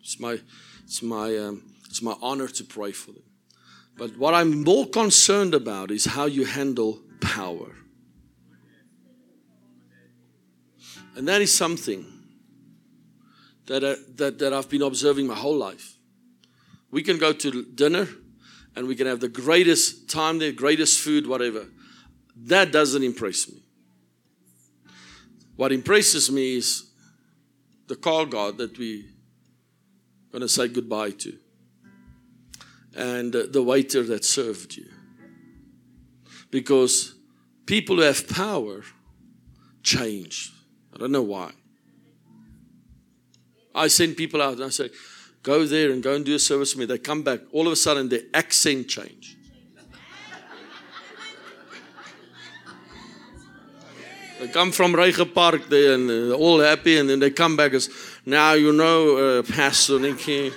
It's 0.01 0.19
my, 0.19 0.37
it's 0.83 1.01
my, 1.01 1.37
um, 1.37 1.63
it's 1.89 2.01
my 2.01 2.15
honor 2.21 2.49
to 2.49 2.63
pray 2.65 2.91
for 2.91 3.13
them. 3.13 3.23
But 3.97 4.17
what 4.17 4.33
I'm 4.33 4.63
more 4.63 4.85
concerned 4.85 5.53
about 5.53 5.91
is 5.91 6.05
how 6.05 6.25
you 6.25 6.43
handle 6.43 6.99
power. 7.21 7.71
And 11.15 11.27
that 11.27 11.41
is 11.41 11.53
something 11.53 12.05
that, 13.67 13.83
uh, 13.83 13.95
that, 14.15 14.39
that 14.39 14.53
I've 14.53 14.69
been 14.69 14.81
observing 14.81 15.27
my 15.27 15.35
whole 15.35 15.57
life. 15.57 15.97
We 16.89 17.03
can 17.03 17.17
go 17.17 17.33
to 17.33 17.63
dinner 17.63 18.07
and 18.75 18.87
we 18.87 18.95
can 18.95 19.07
have 19.07 19.19
the 19.19 19.29
greatest 19.29 20.09
time 20.09 20.39
there, 20.39 20.51
greatest 20.51 20.99
food, 20.99 21.27
whatever. 21.27 21.67
That 22.35 22.71
doesn't 22.71 23.03
impress 23.03 23.49
me. 23.49 23.61
What 25.55 25.71
impresses 25.71 26.31
me 26.31 26.57
is 26.57 26.89
the 27.87 27.95
car 27.95 28.25
guard 28.25 28.57
that 28.57 28.77
we're 28.77 29.03
going 30.31 30.41
to 30.41 30.49
say 30.49 30.67
goodbye 30.67 31.11
to 31.11 31.37
and 32.95 33.35
uh, 33.35 33.43
the 33.49 33.61
waiter 33.61 34.03
that 34.03 34.25
served 34.25 34.75
you. 34.75 34.89
Because 36.49 37.15
people 37.65 37.97
who 37.97 38.01
have 38.01 38.27
power 38.27 38.83
change. 39.83 40.51
I 40.93 40.97
don't 40.97 41.11
know 41.11 41.21
why. 41.21 41.51
I 43.73 43.87
send 43.87 44.17
people 44.17 44.41
out 44.41 44.55
and 44.55 44.65
I 44.65 44.69
say, 44.69 44.89
go 45.43 45.65
there 45.65 45.91
and 45.91 46.03
go 46.03 46.15
and 46.15 46.25
do 46.25 46.35
a 46.35 46.39
service 46.39 46.75
with 46.75 46.79
me. 46.81 46.85
They 46.85 46.97
come 46.97 47.23
back, 47.23 47.39
all 47.51 47.67
of 47.67 47.73
a 47.73 47.75
sudden 47.75 48.09
their 48.09 48.21
accent 48.33 48.87
change. 48.89 49.37
They 54.39 54.47
come 54.47 54.71
from 54.71 54.93
Reiger 54.93 55.31
Park 55.31 55.69
there 55.69 55.93
and 55.93 56.09
they're 56.09 56.33
all 56.33 56.59
happy 56.59 56.97
and 56.97 57.07
then 57.07 57.19
they 57.19 57.29
come 57.29 57.55
back 57.55 57.73
as, 57.73 57.89
now 58.25 58.53
you 58.53 58.73
know, 58.73 59.39
uh, 59.39 59.43
Pastor 59.43 59.99
Nicky, 59.99 60.51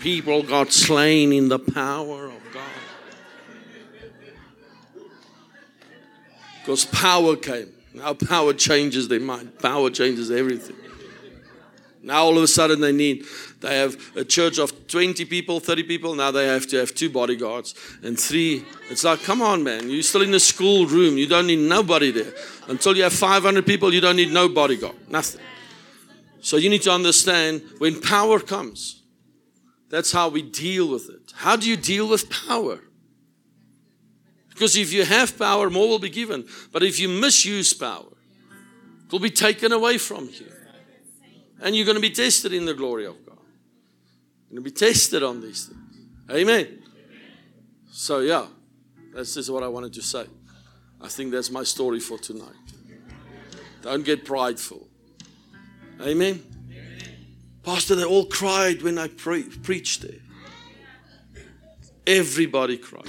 people 0.00 0.42
got 0.42 0.70
slain 0.70 1.32
in 1.32 1.48
the 1.48 1.58
power 1.58 2.30
Because 6.68 6.84
power 6.84 7.34
came. 7.34 7.72
Now 7.94 8.12
power 8.12 8.52
changes 8.52 9.08
their 9.08 9.20
mind. 9.20 9.58
Power 9.58 9.88
changes 9.88 10.30
everything. 10.30 10.76
Now 12.02 12.24
all 12.24 12.36
of 12.36 12.42
a 12.42 12.46
sudden 12.46 12.82
they 12.82 12.92
need, 12.92 13.24
they 13.62 13.78
have 13.78 13.96
a 14.14 14.22
church 14.22 14.58
of 14.58 14.86
20 14.86 15.24
people, 15.24 15.60
30 15.60 15.84
people. 15.84 16.14
Now 16.14 16.30
they 16.30 16.46
have 16.46 16.66
to 16.66 16.76
have 16.76 16.94
two 16.94 17.08
bodyguards 17.08 17.74
and 18.02 18.20
three. 18.20 18.66
It's 18.90 19.02
like, 19.02 19.22
come 19.22 19.40
on, 19.40 19.64
man. 19.64 19.88
You're 19.88 20.02
still 20.02 20.20
in 20.20 20.30
the 20.30 20.38
school 20.38 20.84
room. 20.84 21.16
You 21.16 21.26
don't 21.26 21.46
need 21.46 21.66
nobody 21.66 22.10
there. 22.10 22.34
Until 22.66 22.94
you 22.98 23.04
have 23.04 23.14
500 23.14 23.64
people, 23.64 23.94
you 23.94 24.02
don't 24.02 24.16
need 24.16 24.30
no 24.30 24.46
bodyguard. 24.50 24.96
Nothing. 25.08 25.40
So 26.42 26.58
you 26.58 26.68
need 26.68 26.82
to 26.82 26.92
understand 26.92 27.62
when 27.78 27.98
power 27.98 28.40
comes, 28.40 29.04
that's 29.88 30.12
how 30.12 30.28
we 30.28 30.42
deal 30.42 30.90
with 30.90 31.08
it. 31.08 31.32
How 31.34 31.56
do 31.56 31.66
you 31.66 31.78
deal 31.78 32.10
with 32.10 32.28
power? 32.28 32.80
Because 34.58 34.76
if 34.76 34.92
you 34.92 35.04
have 35.04 35.38
power, 35.38 35.70
more 35.70 35.86
will 35.86 36.00
be 36.00 36.10
given. 36.10 36.44
But 36.72 36.82
if 36.82 36.98
you 36.98 37.08
misuse 37.08 37.72
power, 37.72 38.08
it 39.06 39.12
will 39.12 39.20
be 39.20 39.30
taken 39.30 39.70
away 39.70 39.98
from 39.98 40.24
you. 40.24 40.50
And 41.60 41.76
you're 41.76 41.84
going 41.84 41.94
to 41.94 42.00
be 42.00 42.10
tested 42.10 42.52
in 42.52 42.64
the 42.64 42.74
glory 42.74 43.06
of 43.06 43.24
God. 43.24 43.38
You're 44.50 44.60
going 44.60 44.64
to 44.64 44.70
be 44.70 44.72
tested 44.72 45.22
on 45.22 45.40
these 45.40 45.66
things. 45.66 46.08
Amen. 46.28 46.82
So, 47.92 48.18
yeah, 48.18 48.46
that's 49.14 49.34
just 49.34 49.48
what 49.48 49.62
I 49.62 49.68
wanted 49.68 49.92
to 49.92 50.02
say. 50.02 50.26
I 51.00 51.06
think 51.06 51.30
that's 51.30 51.52
my 51.52 51.62
story 51.62 52.00
for 52.00 52.18
tonight. 52.18 52.50
Don't 53.82 54.04
get 54.04 54.24
prideful. 54.24 54.88
Amen. 56.02 56.42
Pastor, 57.62 57.94
they 57.94 58.04
all 58.04 58.26
cried 58.26 58.82
when 58.82 58.98
I 58.98 59.06
pre- 59.06 59.44
preached 59.44 60.02
there. 60.02 60.18
Everybody 62.08 62.76
cried. 62.76 63.06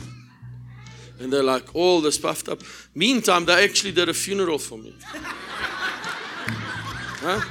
And 1.19 1.33
they're 1.33 1.43
like 1.43 1.75
all 1.75 2.01
this 2.01 2.17
puffed 2.17 2.47
up. 2.47 2.61
Meantime, 2.95 3.45
they 3.45 3.63
actually 3.63 3.91
did 3.91 4.09
a 4.09 4.13
funeral 4.13 4.57
for 4.57 4.77
me. 4.77 4.95
Huh? 7.21 7.41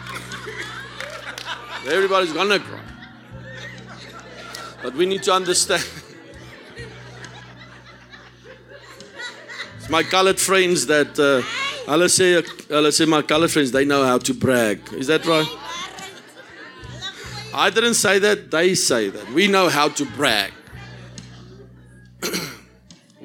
Everybody's 1.87 2.33
gonna 2.33 2.59
cry. 2.59 2.81
But 4.83 4.95
we 4.95 5.05
need 5.05 5.23
to 5.25 5.33
understand. 5.33 5.85
it's 9.79 9.91
my 9.91 10.03
colored 10.03 10.41
friends 10.41 10.87
that, 10.87 11.19
uh, 11.19 11.43
say, 12.09 12.43
let's 12.71 12.97
say 12.97 13.05
my 13.05 13.21
colored 13.21 13.51
friends, 13.51 13.73
they 13.73 13.85
know 13.85 14.05
how 14.07 14.17
to 14.17 14.33
brag. 14.33 14.81
Is 14.95 15.09
that 15.09 15.27
right? 15.27 15.47
I 17.53 17.69
didn't 17.69 17.95
say 17.95 18.19
that, 18.21 18.51
they 18.51 18.75
say 18.75 19.11
that. 19.11 19.33
We 19.33 19.49
know 19.49 19.69
how 19.69 19.89
to 19.89 20.07
brag 20.07 20.53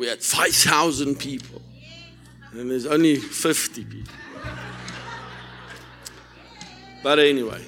we 0.04 0.10
had 0.10 0.22
5,000 0.22 1.16
people, 1.16 1.62
and 2.52 2.70
there's 2.70 2.86
only 2.86 3.16
50 3.16 3.86
people. 3.86 4.14
But 7.02 7.20
anyway, 7.20 7.64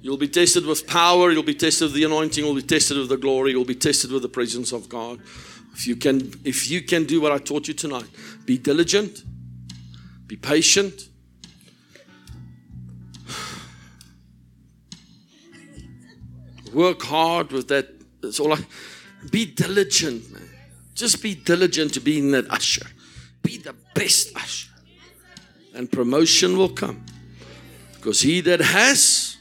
you'll 0.00 0.16
be 0.16 0.28
tested 0.28 0.64
with 0.64 0.86
power, 0.86 1.32
you'll 1.32 1.42
be 1.42 1.56
tested 1.56 1.86
with 1.86 1.94
the 1.94 2.04
anointing, 2.04 2.44
you'll 2.44 2.54
be 2.54 2.62
tested 2.62 2.96
with 2.96 3.08
the 3.08 3.16
glory, 3.16 3.50
you'll 3.50 3.64
be 3.64 3.74
tested 3.74 4.12
with 4.12 4.22
the 4.22 4.28
presence 4.28 4.70
of 4.70 4.88
God. 4.88 5.18
If 5.72 5.88
you 5.88 5.96
can, 5.96 6.32
if 6.44 6.70
you 6.70 6.80
can 6.80 7.06
do 7.06 7.20
what 7.20 7.32
I 7.32 7.38
taught 7.38 7.66
you 7.66 7.74
tonight, 7.74 8.06
be 8.44 8.56
diligent, 8.56 9.24
be 10.28 10.36
patient. 10.36 11.08
Work 16.72 17.02
hard 17.02 17.50
with 17.50 17.66
that. 17.66 17.88
That's 18.20 18.38
all 18.38 18.52
I. 18.52 18.58
Be 19.32 19.44
diligent, 19.44 20.30
man. 20.32 20.53
Just 20.94 21.22
be 21.22 21.34
diligent 21.34 21.94
to 21.94 22.00
be 22.00 22.18
in 22.18 22.30
that 22.32 22.50
usher. 22.50 22.86
Be 23.42 23.58
the 23.58 23.74
best 23.94 24.36
usher. 24.36 24.70
And 25.74 25.90
promotion 25.90 26.56
will 26.56 26.68
come. 26.68 27.04
Because 27.94 28.20
he 28.20 28.40
that 28.42 28.60
has, 28.60 29.36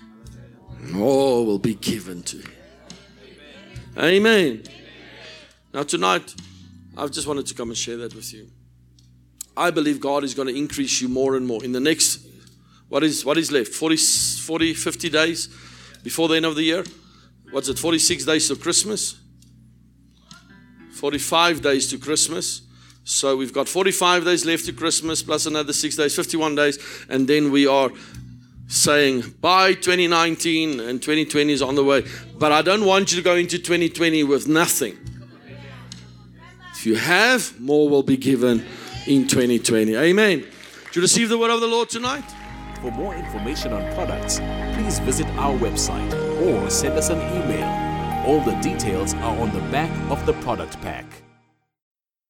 more 0.79 1.45
will 1.45 1.59
be 1.59 1.75
given 1.75 2.23
to 2.23 2.37
him. 2.37 2.51
Amen. 3.97 4.63
Now, 5.73 5.83
tonight, 5.83 6.33
I've 6.97 7.11
just 7.11 7.27
wanted 7.27 7.45
to 7.47 7.53
come 7.53 7.69
and 7.69 7.77
share 7.77 7.97
that 7.97 8.15
with 8.15 8.33
you. 8.33 8.49
I 9.55 9.69
believe 9.69 9.99
God 9.99 10.23
is 10.23 10.33
going 10.33 10.47
to 10.47 10.55
increase 10.55 11.01
you 11.01 11.07
more 11.07 11.35
and 11.35 11.45
more. 11.45 11.63
In 11.63 11.71
the 11.71 11.79
next 11.79 12.25
What 12.93 13.03
is, 13.03 13.25
what 13.25 13.39
is 13.39 13.51
left? 13.51 13.73
40, 13.73 13.97
40, 13.97 14.75
50 14.75 15.09
days 15.09 15.47
before 16.03 16.27
the 16.27 16.35
end 16.35 16.45
of 16.45 16.55
the 16.55 16.61
year? 16.61 16.83
What's 17.49 17.67
it, 17.67 17.79
46 17.79 18.23
days 18.23 18.47
to 18.49 18.55
Christmas? 18.55 19.15
45 20.93 21.61
days 21.61 21.87
to 21.89 21.97
Christmas. 21.97 22.61
So 23.03 23.35
we've 23.35 23.53
got 23.53 23.67
45 23.67 24.23
days 24.23 24.45
left 24.45 24.65
to 24.65 24.73
Christmas, 24.73 25.21
plus 25.21 25.45
another 25.45 25.73
six 25.73 25.95
days, 25.95 26.15
51 26.15 26.55
days, 26.55 26.79
and 27.09 27.27
then 27.27 27.51
we 27.51 27.67
are 27.67 27.89
saying 28.67 29.23
by 29.41 29.73
2019 29.73 30.79
and 30.79 31.01
2020 31.01 31.51
is 31.51 31.61
on 31.61 31.75
the 31.75 31.83
way. 31.83 32.05
But 32.37 32.51
I 32.51 32.61
don't 32.61 32.85
want 32.85 33.11
you 33.11 33.17
to 33.17 33.23
go 33.23 33.35
into 33.35 33.57
2020 33.57 34.23
with 34.23 34.47
nothing. 34.47 34.97
If 36.71 36.85
you 36.85 36.95
have, 36.95 37.59
more 37.59 37.89
will 37.89 38.03
be 38.03 38.17
given 38.17 38.65
in 39.05 39.27
2020. 39.27 39.95
Amen. 39.95 40.39
Do 40.39 40.45
you 40.93 41.01
receive 41.01 41.29
the 41.29 41.37
word 41.37 41.51
of 41.51 41.59
the 41.59 41.67
Lord 41.67 41.89
tonight? 41.89 42.25
For 42.81 42.91
more 42.91 43.15
information 43.15 43.73
on 43.73 43.93
products, 43.93 44.39
please 44.75 44.99
visit 44.99 45.27
our 45.37 45.57
website 45.57 46.11
or 46.41 46.69
send 46.69 46.97
us 46.97 47.09
an 47.09 47.19
email. 47.19 47.82
All 48.25 48.39
the 48.39 48.55
details 48.61 49.13
are 49.15 49.37
on 49.37 49.51
the 49.53 49.59
back 49.69 49.91
of 50.09 50.25
the 50.25 50.33
product 50.33 50.79
pack. 50.81 51.22